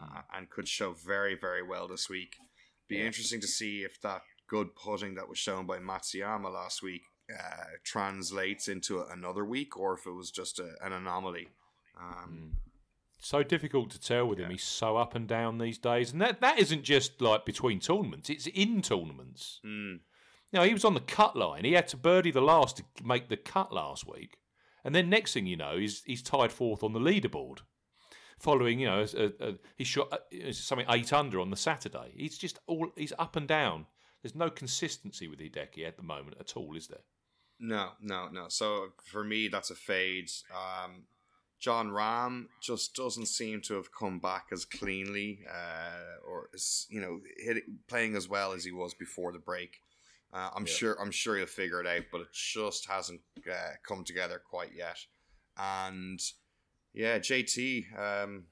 [0.00, 2.36] uh, and could show very very well this week.
[2.88, 3.04] Be yeah.
[3.04, 7.64] interesting to see if that good putting that was shown by Matsuyama last week uh,
[7.82, 11.48] translates into another week or if it was just a, an anomaly.
[11.98, 12.66] Um, mm
[13.18, 14.50] so difficult to tell with him.
[14.50, 18.30] He's so up and down these days, and that that isn't just like between tournaments;
[18.30, 19.60] it's in tournaments.
[19.64, 20.00] Mm.
[20.52, 21.64] You know, he was on the cut line.
[21.64, 24.38] He had to birdie the last to make the cut last week,
[24.86, 27.58] and then next thing you know, he's he's tied fourth on the leaderboard.
[28.38, 32.12] Following, you know, a, a, he shot uh, something eight under on the Saturday.
[32.16, 33.86] He's just all he's up and down.
[34.22, 37.00] There's no consistency with Hideki at the moment at all, is there?
[37.58, 38.46] No, no, no.
[38.48, 40.30] So for me, that's a fade.
[40.54, 41.06] Um,
[41.58, 47.00] Jon Rahm just doesn't seem to have come back as cleanly uh, or as you
[47.00, 49.80] know hit, playing as well as he was before the break.
[50.36, 50.72] Uh, I'm yeah.
[50.72, 54.74] sure I'm sure he'll figure it out, but it just hasn't uh, come together quite
[54.76, 54.98] yet.
[55.56, 56.20] And
[56.92, 58.44] yeah, JT, um,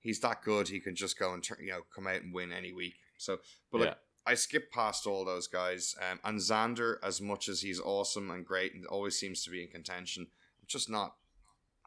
[0.00, 0.68] he's that good.
[0.68, 2.94] He can just go and turn, you know come out and win any week.
[3.18, 3.38] So,
[3.70, 3.94] but yeah.
[4.26, 5.94] I skip past all those guys.
[6.10, 9.62] Um, and Xander, as much as he's awesome and great and always seems to be
[9.62, 10.28] in contention,
[10.66, 11.16] just not.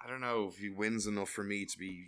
[0.03, 2.05] I don't know if he wins enough for me to be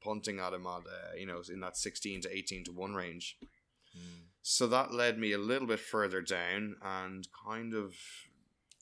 [0.00, 3.36] punting at him at uh, you know in that sixteen to eighteen to one range.
[3.96, 4.27] Mm.
[4.50, 7.94] So that led me a little bit further down and kind of.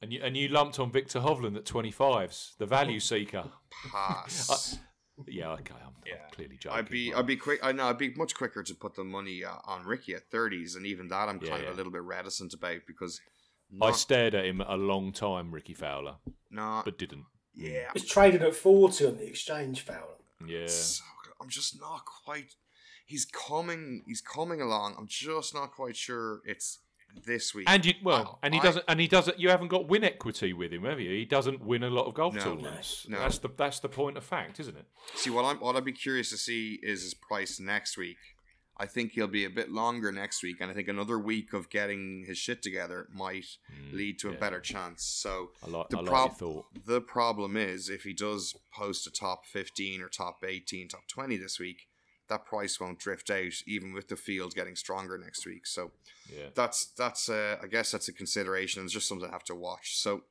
[0.00, 3.50] And you and you lumped on Viktor Hovland at twenty fives, the value seeker.
[3.90, 4.78] Pass.
[5.26, 6.14] yeah, okay, I'm, yeah.
[6.24, 6.78] I'm, clearly joking.
[6.78, 7.58] I'd be, I'd be quick.
[7.64, 10.76] I know, I'd be much quicker to put the money uh, on Rickie at thirties,
[10.76, 11.68] and even that I'm kind yeah.
[11.70, 13.20] of a little bit reticent about because.
[13.68, 16.18] Not, I stared at him a long time, Rickie Fowler.
[16.48, 17.24] No, but didn't.
[17.56, 20.14] Yeah, it's traded at forty on the exchange, Fowler.
[20.46, 21.02] Yeah, so
[21.40, 22.54] I'm just not quite.
[23.06, 24.02] He's coming.
[24.06, 24.96] He's coming along.
[24.98, 26.80] I'm just not quite sure it's
[27.24, 27.64] this week.
[27.68, 28.84] And you well, and he I, doesn't.
[28.88, 29.40] And he doesn't.
[29.40, 31.10] You haven't got win equity with him, have you?
[31.10, 33.06] He doesn't win a lot of golf no, tournaments.
[33.08, 34.86] No, that's the that's the point of fact, isn't it?
[35.14, 38.18] See, what I'm what I'd be curious to see is his price next week
[38.78, 41.70] I think he'll be a bit longer next week, and I think another week of
[41.70, 45.02] getting his shit together might mm, lead to a better chance.
[45.02, 50.08] So like, the, prob- the problem is if he does post a top fifteen or
[50.08, 51.86] top eighteen, top twenty this week,
[52.28, 55.66] that price won't drift out, even with the field getting stronger next week.
[55.66, 55.92] So
[56.32, 56.48] yeah.
[56.54, 58.84] that's that's uh, I guess that's a consideration.
[58.84, 59.96] It's just something I have to watch.
[59.96, 60.22] So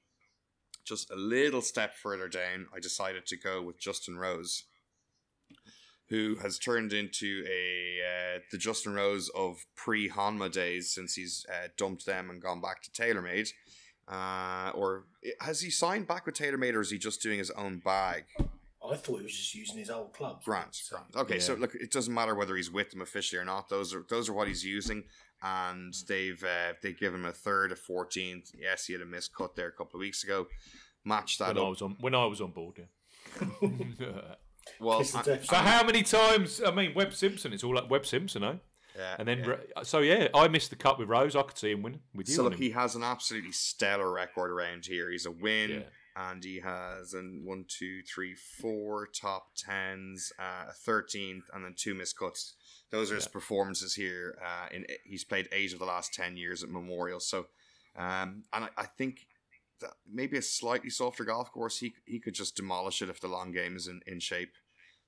[0.83, 4.63] just a little step further down, I decided to go with Justin Rose
[6.09, 11.45] who has turned into a uh, the Justin Rose of pre Honma days since he's
[11.49, 13.49] uh, dumped them and gone back to TaylorMade.
[14.07, 15.05] Uh, or
[15.41, 18.25] has he signed back with TaylorMade, or is he just doing his own bag?
[18.91, 20.45] I thought he was just using his old clubs.
[20.45, 21.15] Grant, so, Grant.
[21.15, 21.41] Okay, yeah.
[21.41, 23.69] so look, it doesn't matter whether he's with them officially or not.
[23.69, 25.03] Those are those are what he's using,
[25.43, 28.51] and they've uh, they give him a third, a fourteenth.
[28.57, 30.47] Yes, he had a missed cut there a couple of weeks ago.
[31.03, 31.63] Match that when up.
[31.65, 32.75] I was on when I was on board.
[32.77, 32.85] Yeah.
[34.79, 36.61] well, I- so how many times?
[36.65, 37.53] I mean, Webb Simpson.
[37.53, 38.53] It's all like Webb Simpson, eh?
[38.97, 39.83] yeah, And then, yeah.
[39.83, 41.35] So yeah, I missed the cut with Rose.
[41.35, 42.35] I could see him win with you.
[42.35, 42.59] So look, him.
[42.59, 45.11] he has an absolutely stellar record around here.
[45.11, 45.79] He's a win, Yeah.
[46.15, 51.73] And he has an one, two, three, four top tens, uh, a thirteenth, and then
[51.77, 52.53] two missed cuts.
[52.89, 53.31] Those are his Yeah.
[53.31, 54.37] performances here.
[54.43, 57.19] Uh, in he's played eight of the last ten years at Memorial.
[57.19, 57.47] So,
[57.95, 59.27] um, and I, I think
[59.81, 63.27] that maybe a slightly softer golf course, he he could just demolish it if the
[63.27, 64.53] long game is in, in shape.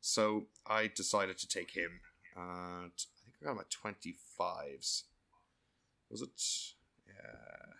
[0.02, 2.02] So I decided to take him.
[2.36, 5.06] And I think I got him at twenty fives.
[6.10, 6.30] Was it?
[7.08, 7.74] Yeah.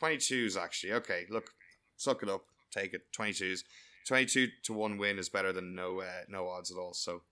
[0.00, 0.92] 22s actually.
[0.92, 1.50] Okay, look,
[1.96, 2.44] suck it up,
[2.76, 3.02] take it.
[3.16, 3.60] 22s.
[4.06, 6.94] 22 to 1 win is better than no uh, no odds at all.
[6.94, 7.22] So,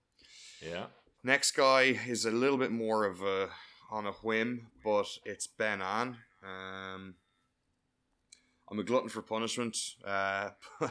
[0.61, 0.87] yeah.
[1.23, 3.49] next guy is a little bit more of a
[3.89, 6.17] on a whim, but it's Ben An.
[6.43, 7.15] Um,
[8.69, 9.77] I'm a glutton for punishment.
[10.03, 10.49] Uh,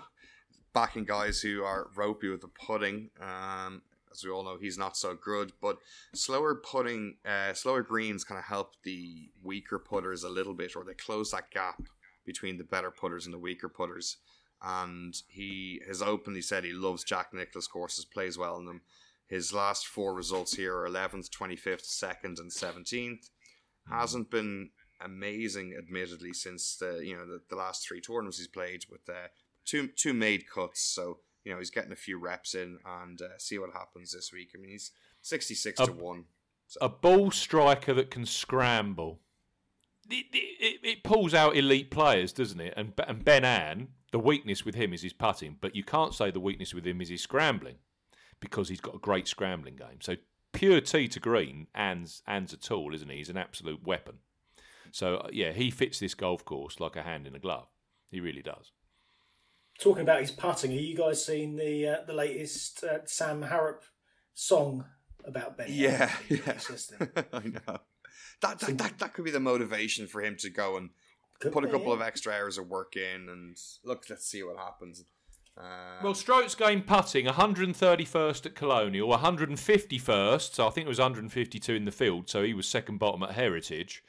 [0.75, 3.11] backing guys who are ropey with the putting.
[3.21, 3.83] Um,
[4.13, 5.53] as we all know, he's not so good.
[5.61, 5.79] But
[6.15, 10.85] slower putting, uh, slower greens kind of help the weaker putters a little bit, or
[10.85, 11.83] they close that gap
[12.25, 14.19] between the better putters and the weaker putters.
[14.63, 18.83] And he has openly said he loves Jack Nicklaus courses, plays well in them.
[19.27, 23.31] His last four results here are 11th, 25th, 2nd, and 17th.
[23.91, 24.71] Hasn't been
[25.05, 29.29] amazing, admittedly, since the you know the, the last three tournaments he's played with uh,
[29.65, 30.81] two two made cuts.
[30.81, 34.33] So you know he's getting a few reps in and uh, see what happens this
[34.33, 34.51] week.
[34.55, 34.91] I mean he's
[35.21, 36.25] 66 to Uh, one.
[36.81, 39.21] A ball striker that can scramble.
[40.11, 42.75] It, it, it pulls out elite players, doesn't it?
[42.77, 46.31] And, and Ben An, the weakness with him is his putting, but you can't say
[46.31, 47.79] the weakness with him is his scrambling
[48.39, 50.01] because he's got a great scrambling game.
[50.01, 50.15] So
[50.53, 53.17] pure tee to green, An's, An's a tool, isn't he?
[53.17, 54.19] He's an absolute weapon.
[54.93, 57.67] So uh, yeah, he fits this golf course like a hand in a glove.
[58.12, 58.71] He really does.
[59.81, 63.83] Talking about his putting, are you guys seeing the uh, the latest uh, Sam Harrop
[64.33, 64.85] song
[65.25, 65.67] about Ben?
[65.71, 66.61] Yeah, yeah.
[67.33, 67.81] I know.
[68.43, 70.91] That, that, that, that could be the motivation for him to go and
[71.41, 71.95] Could put a couple yeah.
[71.95, 75.05] of extra hours of work in and look, let's see what happens.
[75.57, 80.55] Uh, Well, strokes gained putting 131st at Colonial, 151st.
[80.55, 82.28] So I think it was 152 in the field.
[82.28, 84.03] So he was second bottom at Heritage.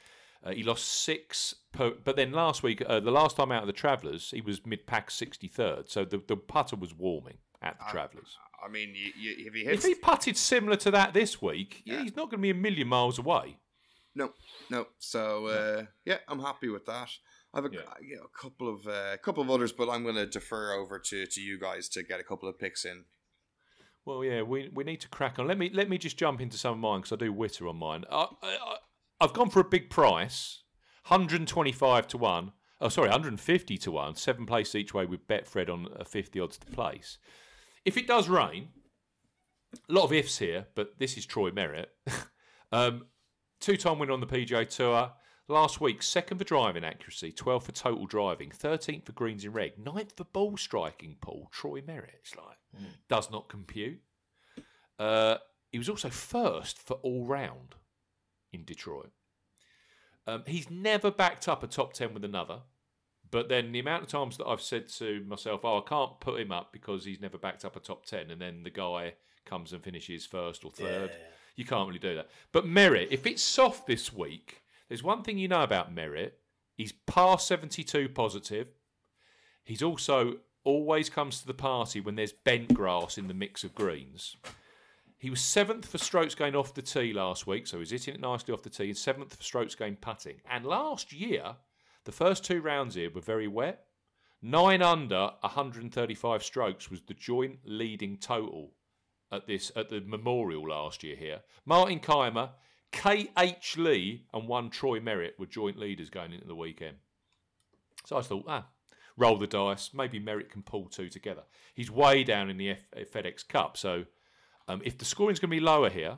[0.43, 3.67] Uh, he lost six, per, but then last week, uh, the last time out of
[3.67, 5.89] the Travelers, he was mid pack 63rd.
[5.89, 8.38] So the, the putter was warming at the Travelers.
[8.63, 11.95] I mean, you, you, if he If he putted similar to that this week, yeah,
[11.95, 12.03] Yeah.
[12.03, 13.57] he's not going to be a million miles away.
[14.16, 14.32] No,
[14.70, 14.88] no.
[14.99, 17.09] So uh, yeah, I'm happy with that.
[17.53, 17.82] I have a, Yeah.
[18.01, 20.99] you know, a couple of a couple of others, but I'm going to defer over
[20.99, 23.05] to, to you guys to get a couple of picks in.
[24.05, 25.47] Well, yeah, we we need to crack on.
[25.47, 27.78] Let me let me just jump into some of mine because I do witter on
[27.78, 28.05] mine.
[28.11, 28.76] I, I,
[29.22, 30.63] I've gone for a big price,
[31.07, 32.51] 125 to one.
[32.82, 34.16] Oh, sorry, 150 to one.
[34.16, 37.18] Seven place each way with Betfred on a 50 odds to place.
[37.86, 38.68] If it does rain,
[39.89, 41.89] a lot of ifs here, but this is Troy Merritt.
[42.74, 43.05] um,
[43.66, 45.11] two-time winner on the PGA Tour.
[45.47, 49.84] Last week, second for driving accuracy, 12th for total driving, 13th for greens in reg,
[49.84, 51.49] 9th for ball striking, Paul.
[51.51, 52.20] Troy Merritt.
[52.22, 52.57] It's like,
[53.09, 54.01] does not compute.
[54.99, 55.38] Uh,
[55.72, 57.74] he was also first for all round
[58.53, 59.11] in Detroit.
[60.28, 62.61] Um, he's never backed up a top 10 with another.
[63.32, 66.39] But then the amount of times that I've said to myself, oh, I can't put
[66.39, 69.13] him up because he's never backed up a top 10, and then the guy
[69.43, 71.09] comes and finishes first or third.
[71.11, 71.34] Yeah.
[71.56, 72.30] You can't really do that.
[72.51, 76.39] But Merritt, if it's soft this week, there's one thing you know about Merritt.
[76.76, 78.68] He's past 72 positive.
[79.64, 83.74] He's also always comes to the party when there's bent grass in the mix of
[83.76, 84.36] greens.
[85.18, 88.20] He was seventh for strokes gained off the tee last week, so he's hitting it
[88.20, 90.36] nicely off the tee, and seventh for strokes gained putting.
[90.49, 91.56] And last year,
[92.03, 93.86] the first two rounds here were very wet.
[94.41, 98.74] Nine under 135 strokes was the joint leading total
[99.32, 101.41] at this at the Memorial last year here.
[101.65, 102.51] Martin Kaymer,
[102.91, 103.78] K.H.
[103.78, 106.97] Lee, and one Troy Merritt were joint leaders going into the weekend.
[108.05, 108.67] So I thought, ah,
[109.17, 109.91] roll the dice.
[109.93, 111.43] Maybe Merritt can pull two together.
[111.73, 114.05] He's way down in the F- FedEx Cup, so
[114.67, 116.17] um, if the scoring's going to be lower here,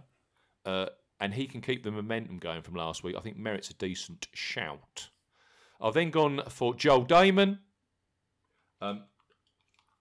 [0.65, 0.87] uh,
[1.19, 4.27] and he can keep the momentum going from last week, I think Merritt's a decent
[4.33, 5.09] shout.
[5.81, 7.59] I've then gone for Joel Dahmen.
[8.81, 9.03] Um,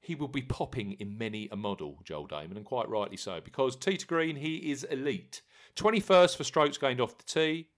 [0.07, 3.74] he will be popping in many a model, Joel Dahmen, and quite rightly so, because
[3.74, 5.42] tee to green, he is elite.
[5.74, 7.70] 21st for strokes gained off the tee,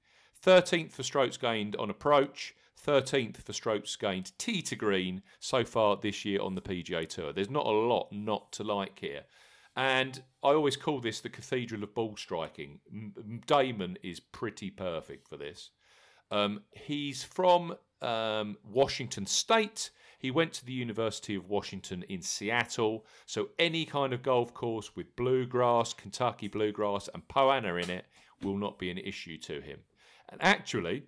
[0.44, 2.54] 13th for strokes gained on approach,
[2.86, 7.32] 13th for strokes gained tee to green so far this year on the PGA Tour.
[7.32, 9.22] There's not a lot not to like here.
[9.74, 12.80] And I always call this the cathedral of ball striking.
[13.46, 15.70] Dahmen is pretty perfect for this.
[16.30, 19.90] Um, he's from um, Washington State.
[20.18, 23.06] He went to the University of Washington in Seattle.
[23.24, 28.06] So any kind of golf course with bluegrass, Kentucky bluegrass, and Poa in it
[28.42, 29.80] will not be an issue to him.
[30.28, 31.04] And actually,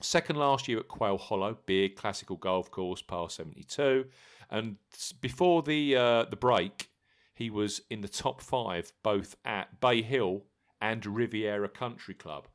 [0.00, 4.06] second last year at Quail Hollow, big classical golf course, par 72.
[4.50, 4.76] And
[5.20, 6.90] before the uh, the break,
[7.34, 10.44] he was in the top five both at Bay Hill
[10.80, 12.48] and Riviera Country Club.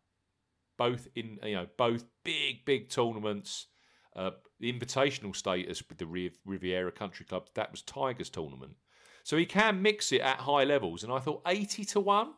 [0.77, 3.67] Both in you know both big big tournaments.
[4.15, 8.73] Uh, the invitational status with the Riviera Country Club that was Tiger's tournament,
[9.23, 11.03] so he can mix it at high levels.
[11.03, 12.33] And I thought eighty to one.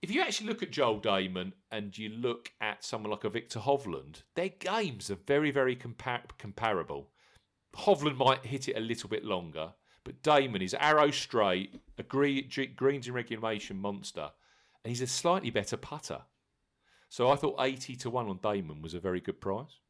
[0.00, 3.60] If you actually look at Joel Dahmen and you look at someone like a Viktor
[3.60, 7.10] Hovland, their games are very very compar- comparable.
[7.76, 9.72] Hovland might hit it a little bit longer,
[10.04, 14.30] but Dahmen is arrow straight, a green, greens in regulation monster,
[14.84, 16.22] and he's a slightly better putter.
[17.08, 19.80] So I thought 80 to 1 on Dahmen was a very good price.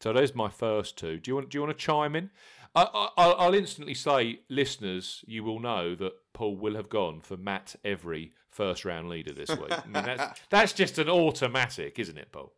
[0.00, 1.18] So there's my first two.
[1.18, 1.50] Do you want?
[1.50, 2.30] Do you want to chime in?
[2.74, 7.76] I, will instantly say, listeners, you will know that Paul will have gone for Matt
[7.84, 9.72] Every first round leader this week.
[9.72, 12.52] I mean, that's that's just an automatic, isn't it, Paul?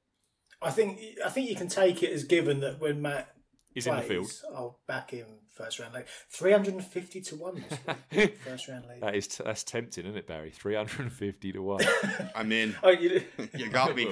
[0.63, 3.35] I think I think you can take it as given that when Matt
[3.75, 6.07] is in the field, I'll back him first round league.
[6.29, 7.65] Three hundred and fifty to one.
[8.45, 9.01] first round league.
[9.01, 10.51] That is t- that's tempting, isn't it, Barry?
[10.51, 11.85] Three hundred and fifty to one.
[12.35, 12.75] I'm in.
[12.83, 13.23] Oh, you,
[13.55, 14.07] you got me.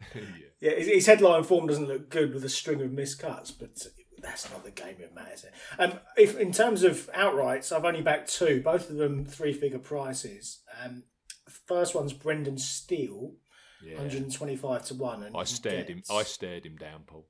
[0.14, 0.22] yeah.
[0.60, 3.70] yeah, his, headline form doesn't look good with a string of missed cuts, but
[4.20, 5.44] that's not the game it matters.
[5.78, 10.62] Um, if in terms of outrights, I've only backed two, both of them three-figure prices.
[10.84, 11.04] Um,
[11.66, 13.34] first one's Brendan Steele,
[13.82, 13.94] yeah.
[13.94, 16.10] 125 to one, and I stared gets...
[16.10, 16.16] him.
[16.16, 17.26] I stared him down, Paul.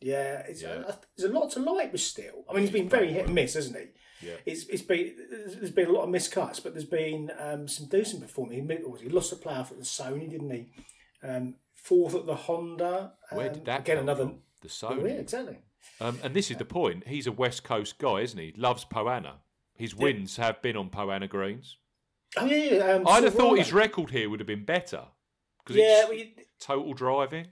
[0.00, 0.82] Yeah, it's yeah.
[0.86, 2.44] A, there's a lot to like with Steele.
[2.48, 4.26] I mean, he's been very hit and miss, hasn't he?
[4.26, 4.36] Yeah.
[4.46, 8.22] It's, it's been there's been a lot of miscuts, but there's been um, some decent
[8.22, 8.54] performance.
[8.56, 10.72] He, he lost a playoff at the Sony, didn't he?
[11.22, 13.12] Um, fourth at the Honda.
[13.30, 13.98] Um, Where did that again?
[13.98, 14.38] another from?
[14.62, 15.04] the Sony.
[15.04, 15.58] Yeah, exactly.
[16.00, 17.06] Um, and this is the point.
[17.06, 18.52] He's a West Coast guy, isn't he?
[18.56, 19.34] Loves Poa annua.
[19.76, 21.76] His wins have been on Poa annua greens.
[22.36, 25.04] Oh yeah, um, I'd have thought his record here would have been better.
[25.64, 26.28] because Yeah, well, you,
[26.60, 27.48] total driving.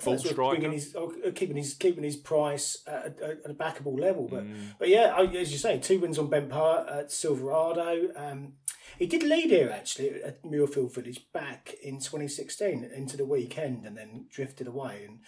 [0.00, 0.70] Full striker.
[0.70, 4.74] His, oh, uh, keeping his keeping his price at, at a backable level, but mm.
[4.78, 8.08] but yeah, as you say, two wins on Ben Poa at Silverado.
[8.16, 8.54] Um,
[8.98, 13.96] he did lead here actually at Muirfield Village back in 2016 into the weekend, and
[13.96, 15.04] then drifted away.
[15.06, 15.20] And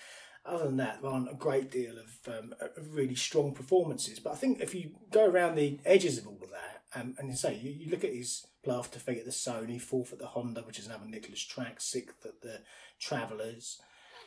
[0.45, 2.55] other than that, there aren't a great deal of, um,
[2.91, 4.19] really strong performances.
[4.19, 7.31] But I think if you go around the edges of all of that, um, and
[7.31, 10.27] you say you, you look at his playoff defeat at the Sony, fourth at the
[10.27, 12.61] Honda, which is another Nicklaus track, sixth at the
[13.01, 13.81] Travellers.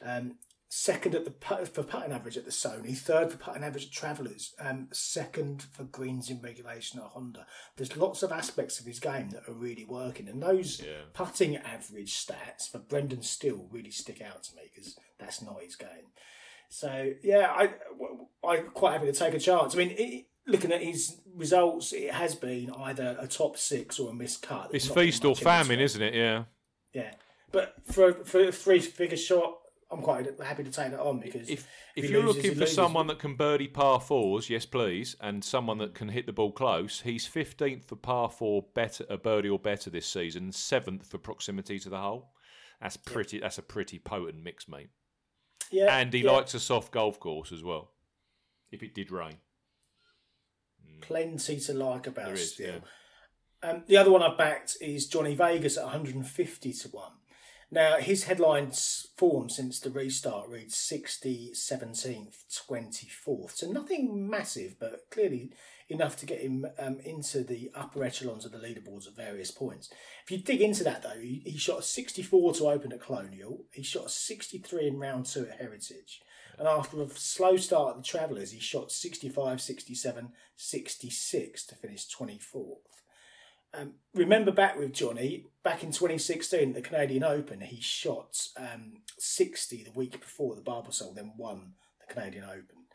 [0.06, 0.36] Um,
[0.70, 4.54] second at the for putting average at the Sony, third for putting average at Travellers,
[4.60, 7.46] um, second for greens in regulation at Honda.
[7.78, 11.04] There's lots of aspects of his game that are really working, and those yeah.
[11.14, 15.76] putting average stats for Brendan Steele really stick out to me because that's not his
[15.76, 16.12] game.
[16.70, 17.74] So yeah, I
[18.48, 19.76] I'm quite happy to take a chance.
[19.76, 19.96] I mean.
[19.98, 24.44] It, looking at his results, it has been either a top six or a missed
[24.44, 24.70] cut.
[24.74, 26.14] It's feast or famine, isn't it?
[26.14, 26.44] Yeah.
[26.94, 27.12] Yeah,
[27.52, 29.58] but for for a three figure shot,
[29.92, 32.66] I'm quite happy to take that on because if if, if you're loses, looking for
[32.66, 36.52] someone that can birdie par fours, yes please, and someone that can hit the ball
[36.52, 41.20] close, he's 15th for par four better a birdie or better this season, seventh for
[41.20, 42.32] proximity to the hole.
[42.82, 43.38] That's pretty.
[43.38, 43.44] Yeah.
[43.44, 44.90] That's a pretty potent mix, mate.
[45.72, 46.32] Yeah, and he yeah.
[46.32, 47.92] likes a soft golf course as well.
[48.72, 49.38] If it did rain,
[50.86, 51.02] mm.
[51.02, 52.82] plenty to like about there is, still.
[53.64, 53.70] Yeah.
[53.70, 57.12] Um, the other one I've backed is Johnny Vegas at 150 to one.
[57.72, 63.52] Now, his headlines form since the restart reads 60, 17th, 24th.
[63.52, 65.52] So nothing massive, but clearly
[65.90, 69.90] enough to get him um, into the upper echelons of the leaderboards at various points.
[70.24, 73.66] If you dig into that, though, he, he shot a 64 to open at Colonial,
[73.72, 76.22] he shot a 63 in round two at Heritage.
[76.58, 82.08] And after a slow start at the Travellers, he shot 65, 67, 66 to finish
[82.08, 82.78] 24th.
[83.74, 89.84] Um, remember back with Johnny, back in 2016 the Canadian Open, he shot um, 60
[89.84, 92.86] the week before the Barbasol, then won the Canadian Open.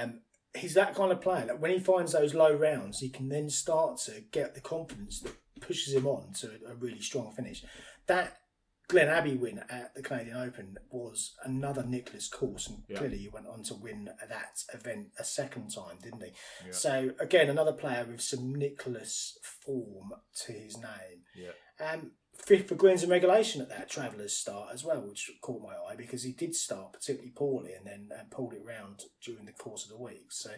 [0.00, 0.20] Um,
[0.54, 3.50] he's that kind of player that when he finds those low rounds, he can then
[3.50, 7.64] start to get the confidence that pushes him on to a really strong finish.
[8.06, 8.38] That
[8.86, 12.98] Glen Abbey win at the Canadian Open was another Nicklaus course, and yeah.
[12.98, 16.30] clearly he went on to win that event a second time, didn't he?
[16.64, 16.72] Yeah.
[16.72, 20.12] So again, another player with some Nicklaus form
[20.46, 21.24] to his name.
[21.36, 21.50] Yeah.
[21.80, 25.74] Um, fifth for greens and regulation at that Travellers start as well, which caught my
[25.74, 29.52] eye because he did start particularly poorly and then uh, pulled it round during the
[29.52, 30.30] course of the week.
[30.30, 30.50] So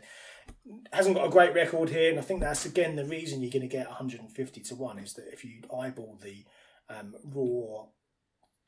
[0.92, 3.62] hasn't got a great record here, and I think that's again the reason you're going
[3.62, 6.44] to get 150 to one is that if you eyeball the
[6.88, 7.86] um, raw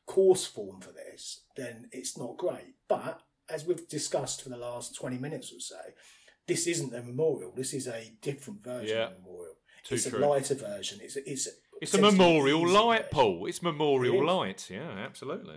[0.07, 2.74] course form for this, then it's not great.
[2.88, 5.76] But as we've discussed for the last 20 minutes or so,
[6.46, 7.53] this isn't a memorial.
[7.55, 9.07] This is a different version yeah.
[9.07, 9.55] of memorial.
[9.84, 10.24] Too it's true.
[10.24, 11.00] a lighter version.
[11.03, 11.48] It's it's
[11.83, 13.47] it's a memorial light, Paul.
[13.47, 14.68] It's memorial it light.
[14.70, 15.57] Yeah, absolutely.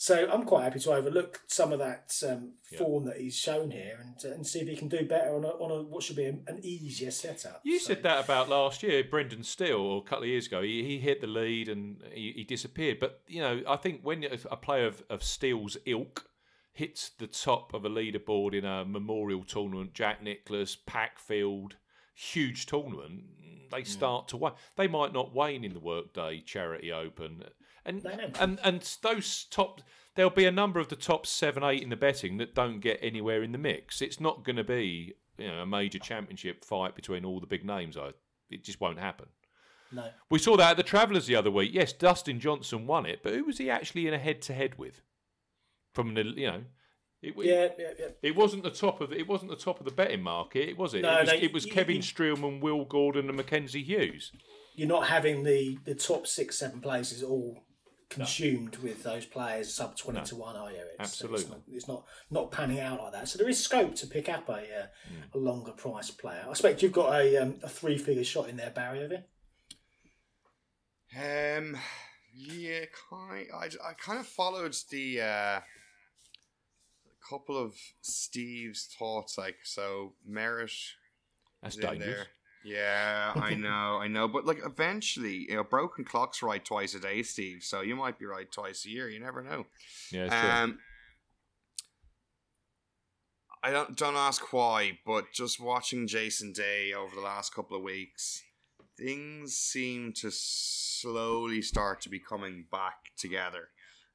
[0.00, 3.98] So I'm quite happy to overlook some of that um, form that he's shown here
[4.02, 6.16] and uh, and see if he can do better on a, on a what should
[6.16, 7.60] be an easier setup.
[7.64, 7.88] You so.
[7.88, 10.62] said that about last year, Brendan Steele, a couple of years ago.
[10.62, 12.98] He, he hit the lead and he, he, disappeared.
[12.98, 16.30] But you know, I think when a player of, of Steele's ilk
[16.72, 21.76] hits the top of a leaderboard in a memorial tournament, Jack Nicklaus, Packfield,
[22.20, 23.22] huge tournament,
[23.70, 24.52] they start to wane.
[24.76, 27.44] They might not wane in the Workday Charity Open,
[27.84, 28.04] and
[28.38, 29.80] and and those top.
[30.16, 32.98] There'll be a number of the top seven, eight in the betting that don't get
[33.00, 34.02] anywhere in the mix.
[34.02, 37.64] It's not going to be you know a major championship fight between all the big
[37.64, 37.96] names.
[37.96, 38.10] I
[38.50, 39.26] it just won't happen.
[39.92, 40.08] No.
[40.28, 41.70] We saw that at the Travellers the other week.
[41.72, 45.02] Yes, Dustin Johnson won it, but who was he actually in a head-to-head with?
[45.92, 46.62] From the you know
[47.22, 48.06] it, yeah, yeah, yeah.
[48.22, 50.94] It wasn't the top of the, it wasn't the top of the betting market, was
[50.94, 51.02] it?
[51.02, 54.32] No, it was, no, it was you, Kevin you, Streelman, Will Gordon, and Mackenzie Hughes.
[54.74, 57.62] You're not having the the top six, seven places all
[58.08, 58.88] consumed no.
[58.88, 60.24] with those players sub twenty no.
[60.24, 60.78] to one, are you?
[60.78, 63.28] It's, Absolutely, it's, not, it's, not, not panning out like that.
[63.28, 65.34] So there is scope to pick up a uh, mm.
[65.34, 66.42] a longer price player.
[66.46, 69.18] I expect you've got a um, a three figure shot in there, Barry, have you?
[71.18, 71.76] Um,
[72.34, 73.46] yeah, kind.
[73.54, 75.20] I, I kind of followed the.
[75.20, 75.60] Uh
[77.30, 79.38] couple of Steve's thoughts.
[79.38, 80.72] Like, so Merritt
[81.62, 82.26] That's dangerous.
[82.64, 84.28] Yeah, I know, I know.
[84.28, 87.62] But like, eventually, you know, broken clocks right twice a day, Steve.
[87.62, 89.08] So you might be right twice a year.
[89.08, 89.66] You never know.
[90.10, 90.78] Yeah, um,
[93.62, 97.82] I don't don't ask why, but just watching Jason Day over the last couple of
[97.82, 98.42] weeks,
[98.98, 103.68] things seem to slowly start to be coming back together.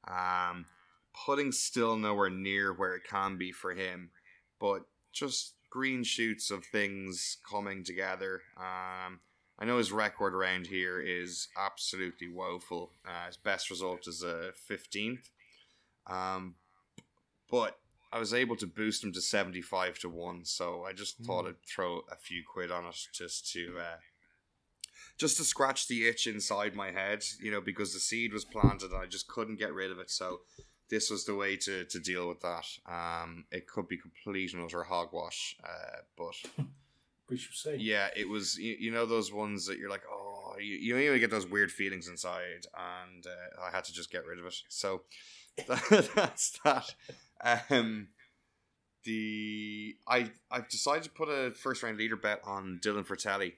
[0.08, 0.66] Um,
[1.24, 4.10] putting still nowhere near where it can be for him,
[4.60, 8.42] but just green shoots of things coming together.
[8.56, 9.20] Um,
[9.58, 12.90] I know his record around here is absolutely woeful.
[13.06, 15.30] Uh, his best result is a 15th.
[16.06, 16.56] Um,
[17.50, 17.78] but
[18.12, 21.26] I was able to boost him to 75 to 1, so I just mm.
[21.26, 23.76] thought I'd throw a few quid on it just to.
[23.78, 23.96] Uh,
[25.18, 28.90] just to scratch the itch inside my head, you know, because the seed was planted
[28.90, 30.10] and I just couldn't get rid of it.
[30.10, 30.40] So
[30.88, 32.66] this was the way to, to deal with that.
[32.86, 36.64] Um, it could be complete and utter hogwash, uh, but
[37.30, 37.76] we should see.
[37.76, 38.58] Yeah, it was.
[38.58, 41.72] You, you, know those ones that you're like, oh, you, you even get those weird
[41.72, 44.54] feelings inside, and uh, I had to just get rid of it.
[44.68, 45.02] So
[45.66, 46.94] that, that's that.
[47.70, 48.08] Um,
[49.04, 53.54] the I I've decided to put a first round leader bet on Dylan Frittelli.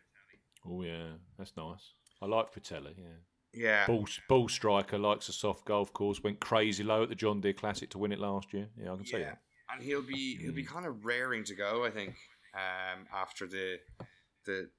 [0.67, 1.93] Oh yeah, that's nice.
[2.21, 2.95] I like Frittelli.
[2.97, 3.28] Yeah.
[3.59, 3.87] Yeah.
[3.87, 7.53] Ball, ball striker, likes a soft golf course, went crazy low at the John Deere
[7.53, 8.69] Classic to win it last year.
[8.81, 9.41] Yeah, I can see that.
[9.73, 12.15] And he'll be he'll be kind of raring to go, I think,
[12.55, 13.81] um, after the
[14.47, 14.71] the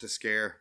[0.00, 0.56] the scare,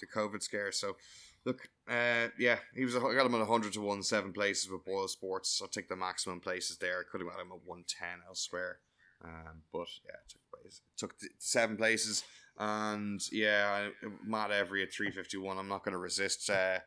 [0.00, 0.72] the COVID scare.
[0.72, 0.96] So,
[1.44, 2.96] look, uh, yeah, he was.
[2.96, 5.60] I got him at hundred to one, seven places with Boyle Sports.
[5.62, 6.98] I'll take the maximum places there.
[6.98, 8.80] I could have got him at one ten elsewhere,
[9.24, 10.18] um, but yeah,
[10.60, 12.24] place, took seven places.
[12.58, 13.88] And yeah,
[14.26, 15.58] Matt Every at 351.
[15.58, 16.78] I'm not going to resist uh,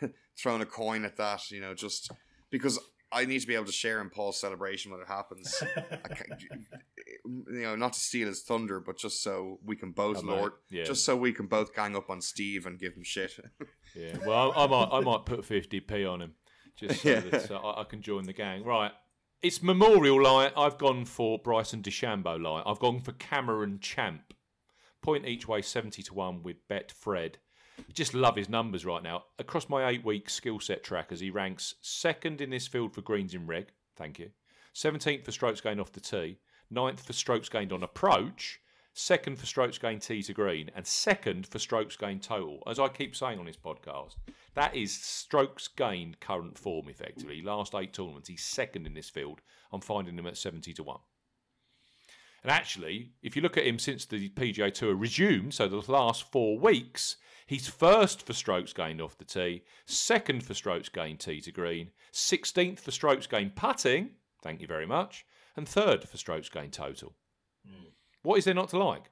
[0.38, 2.10] throwing a coin at that, you know, just
[2.50, 2.78] because
[3.12, 5.62] I need to be able to share in Paul's celebration when it happens.
[7.24, 10.52] you know, not to steal his thunder, but just so we can both oh, Lord,
[10.70, 10.84] yeah.
[10.84, 13.32] just so we can both gang up on Steve and give him shit.
[13.94, 16.34] yeah, well, I, I, might, I might put 50p on him
[16.76, 17.20] just so yeah.
[17.20, 18.64] that uh, I, I can join the gang.
[18.64, 18.92] Right,
[19.42, 20.52] it's Memorial Light.
[20.56, 22.62] I've gone for Bryson DeChambeau Light.
[22.64, 24.32] I've gone for Cameron Champ.
[25.02, 27.34] Point each way, 70 to 1 with Betfred.
[27.92, 29.24] Just love his numbers right now.
[29.40, 33.34] Across my eight week skill set trackers, he ranks second in this field for greens
[33.34, 33.72] in reg.
[33.96, 34.30] Thank you.
[34.76, 36.38] 17th for strokes gained off the tee.
[36.72, 38.60] 9th for strokes gained on approach.
[38.94, 40.70] Second for strokes gained tee to green.
[40.74, 42.62] And second for strokes gained total.
[42.66, 44.16] As I keep saying on this podcast,
[44.54, 47.40] that is strokes gained current form effectively.
[47.40, 49.40] Last eight tournaments, he's second in this field.
[49.72, 50.98] I'm finding him at 70 to 1.
[52.42, 56.30] And actually, if you look at him since the PGA Tour resumed, so the last
[56.30, 57.16] four weeks,
[57.46, 61.92] he's first for strokes gained off the tee, second for strokes gained tee to green,
[62.12, 64.10] 16th for strokes gained putting,
[64.42, 65.24] thank you very much,
[65.56, 67.14] and third for strokes gained total.
[68.22, 69.10] What is there not to like?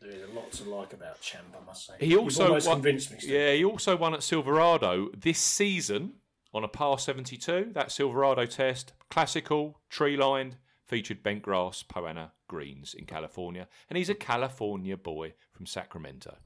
[0.00, 1.94] There's a lot to like about Champ, I must say.
[2.00, 3.18] He also almost won, convinced me.
[3.18, 3.30] Steve.
[3.30, 6.14] Yeah, he also won at Silverado this season
[6.52, 7.70] on a par 72.
[7.72, 13.96] That Silverado test, classical, tree lined, featured bent grass Poa annua greens in California, and
[13.96, 16.36] he's a California boy from Sacramento.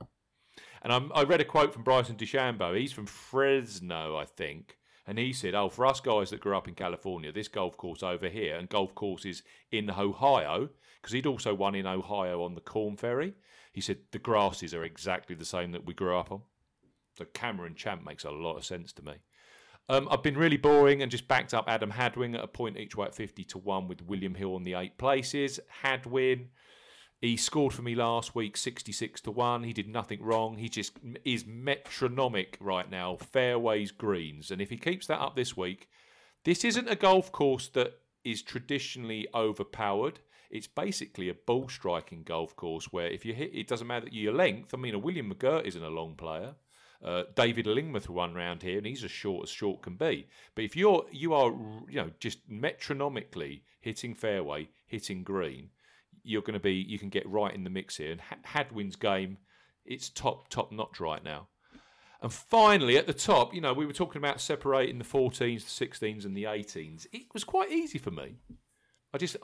[0.82, 2.78] And I'm, i read a quote from Bryson DeChambeau.
[2.78, 4.78] He's from Fresno, I think.
[5.06, 8.02] And he said, Oh, for us guys that grew up in California, this golf course
[8.02, 10.68] over here and golf courses in Ohio,
[11.00, 13.34] because he'd also won in Ohio on the Corn Ferry.
[13.72, 16.42] He said, The grasses are exactly the same that we grew up on.
[17.18, 19.14] So Cameron Champ makes a lot of sense to me.
[19.88, 22.96] Um, I've been really boring and just backed up Adam Hadwin at a point each
[22.96, 25.60] way at 50 to 1 with William Hill on the eight places.
[25.82, 26.48] Hadwin
[27.20, 29.64] he scored for me last week, sixty-six to one.
[29.64, 30.58] He did nothing wrong.
[30.58, 33.16] He just is metronomic right now.
[33.16, 35.88] Fairways, greens, and if he keeps that up this week,
[36.44, 40.20] this isn't a golf course that is traditionally overpowered.
[40.56, 44.14] It's basically a ball striking golf course where if you hit, it doesn't matter that
[44.14, 44.72] your length.
[44.72, 46.54] I mean, a William McGirt isn't a long player.
[47.04, 50.26] Uh, David Lingmerth won round here, and he's as short as short can be.
[50.54, 51.52] But if you're you are
[51.88, 55.70] you know just metronomically hitting fairway, hitting green,
[56.22, 58.12] you're going to be you can get right in the mix here.
[58.12, 59.38] And Hadwin's game,
[59.84, 61.48] it's top top notch right now.
[62.22, 65.86] And finally, at the top, you know, we were talking about separating the 14s, the
[65.86, 67.06] 16s, and the 18s.
[67.12, 68.36] It was quite easy for me.
[69.12, 69.36] I just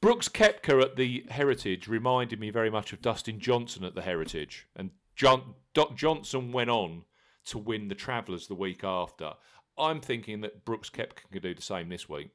[0.00, 4.66] Brooks Koepka at the Heritage reminded me very much of Dustin Johnson at the Heritage,
[4.76, 7.04] and John, Doc Johnson went on
[7.46, 9.34] to win the Travellers the week after.
[9.76, 12.30] I'm thinking that Brooks Koepka can do the same this week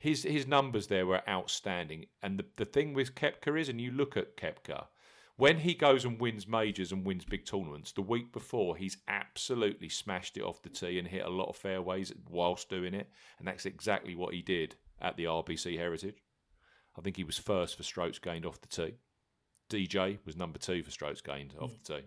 [0.00, 2.06] his his numbers there were outstanding.
[2.22, 4.86] And the, the thing with Koepka is, and you look at Koepka,
[5.36, 9.88] when he goes and wins majors and wins big tournaments, the week before he's absolutely
[9.88, 13.08] smashed it off the tee and hit a lot of fairways whilst doing it.
[13.38, 16.16] And that's exactly what he did at the RBC Heritage.
[16.96, 18.94] I think he was first for strokes gained off the tee.
[19.70, 22.04] DJ was number two for strokes gained off the tee.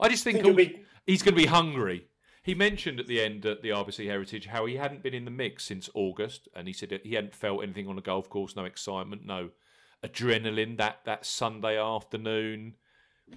[0.00, 0.84] I just think, think be...
[1.06, 2.08] he's going to be hungry
[2.48, 5.30] he mentioned at the end at the RBC Heritage how he hadn't been in the
[5.30, 8.64] mix since August, and he said he hadn't felt anything on the golf course, no
[8.64, 9.50] excitement, no
[10.02, 12.76] adrenaline that that Sunday afternoon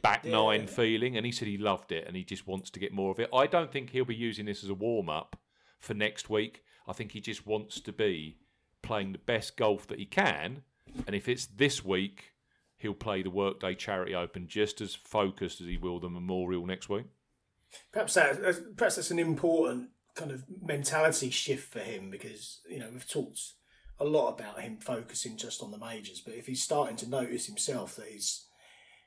[0.02, 0.32] back yeah.
[0.32, 3.12] nine feeling, and he said he loved it and he just wants to get more
[3.12, 3.30] of it.
[3.34, 5.36] I don't think he'll be using this as a warm up
[5.78, 6.64] for next week.
[6.88, 8.38] I think he just wants to be
[8.82, 10.64] playing the best golf that he can,
[11.08, 12.34] and if it's this week,
[12.78, 16.90] he'll play the Workday Charity Open just as focused as he will the Memorial next
[16.90, 17.06] week.
[17.92, 22.90] Perhaps that perhaps that's an important kind of mentality shift for him because you know
[22.92, 23.40] we've talked
[24.00, 27.46] a lot about him focusing just on the majors, but if he's starting to notice
[27.46, 28.48] himself that he's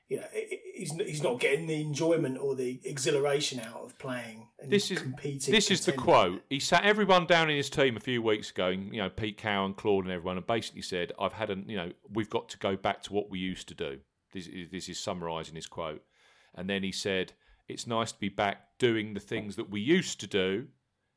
[0.08, 0.26] you know
[0.74, 4.98] he's he's not getting the enjoyment or the exhilaration out of playing and this is
[4.98, 5.52] competing.
[5.52, 6.42] This is the quote.
[6.48, 9.36] He sat everyone down in his team a few weeks ago, and, you know Pete
[9.36, 12.58] Cowan, Claude, and everyone, and basically said, "I've had a you know we've got to
[12.58, 13.98] go back to what we used to do."
[14.32, 16.02] This is, this is summarising his quote,
[16.54, 17.32] and then he said
[17.68, 20.66] it's nice to be back doing the things that we used to do,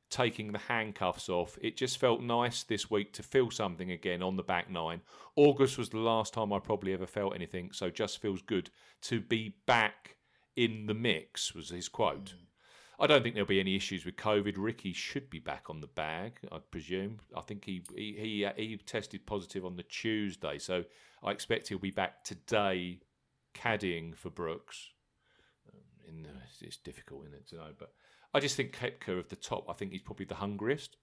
[0.09, 1.57] taking the handcuffs off.
[1.61, 5.01] It just felt nice this week to feel something again on the back nine.
[5.35, 8.69] August was the last time I probably ever felt anything, so just feels good
[9.03, 10.17] to be back
[10.55, 12.33] in the mix, was his quote.
[12.33, 12.43] Mm.
[12.99, 14.55] I don't think there'll be any issues with COVID.
[14.57, 17.19] Ricky should be back on the bag, I presume.
[17.35, 20.83] I think he he he, he tested positive on the Tuesday, so
[21.23, 23.01] I expect he'll be back today,
[23.53, 24.89] caddying for Brooks
[26.07, 26.29] in the,
[26.61, 27.93] it's difficult in it to know, but
[28.33, 29.65] I just think Koepka of the top.
[29.69, 30.97] I think he's probably the hungriest.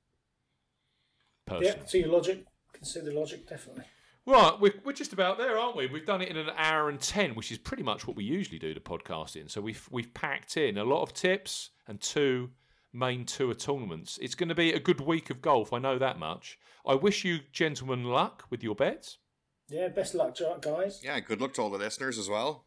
[1.46, 1.74] Personally.
[1.78, 2.44] Yeah, see your logic.
[2.72, 3.84] Can see the logic definitely.
[4.26, 5.86] Right, we're, we're just about there, aren't we?
[5.86, 8.59] We've done it in an hour and ten, which is pretty much what we usually
[8.59, 9.48] do the podcast in.
[9.48, 12.51] So we've we've packed in a lot of tips and two
[12.92, 14.18] main tour tournaments.
[14.22, 15.72] It's going to be a good week of golf.
[15.72, 16.59] I know that much.
[16.86, 19.18] I wish you gentlemen luck with your bets.
[19.68, 21.01] Yeah, best luck, guys.
[21.02, 22.66] Yeah, good luck to all the listeners as well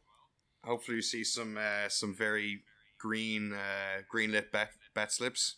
[0.68, 2.64] hopefully you see some uh, some very
[2.98, 5.58] green uh, green lit bet, bet slips.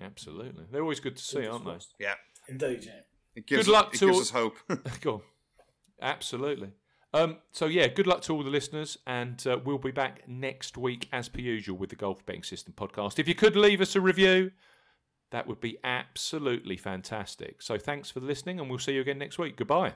[0.00, 2.04] Absolutely, they're always good to see, aren't they?
[2.04, 2.14] Yeah,
[2.48, 2.84] indeed.
[2.84, 3.00] Yeah.
[3.34, 4.22] It gives good luck us, to it gives all...
[4.22, 4.30] us
[4.68, 5.00] hope.
[5.00, 5.20] go on.
[6.00, 6.70] Absolutely.
[7.14, 10.76] Um, so yeah, good luck to all the listeners, and uh, we'll be back next
[10.76, 13.18] week as per usual with the Golf Betting System podcast.
[13.18, 14.50] If you could leave us a review,
[15.30, 17.62] that would be absolutely fantastic.
[17.62, 19.56] So thanks for listening, and we'll see you again next week.
[19.56, 19.94] Goodbye.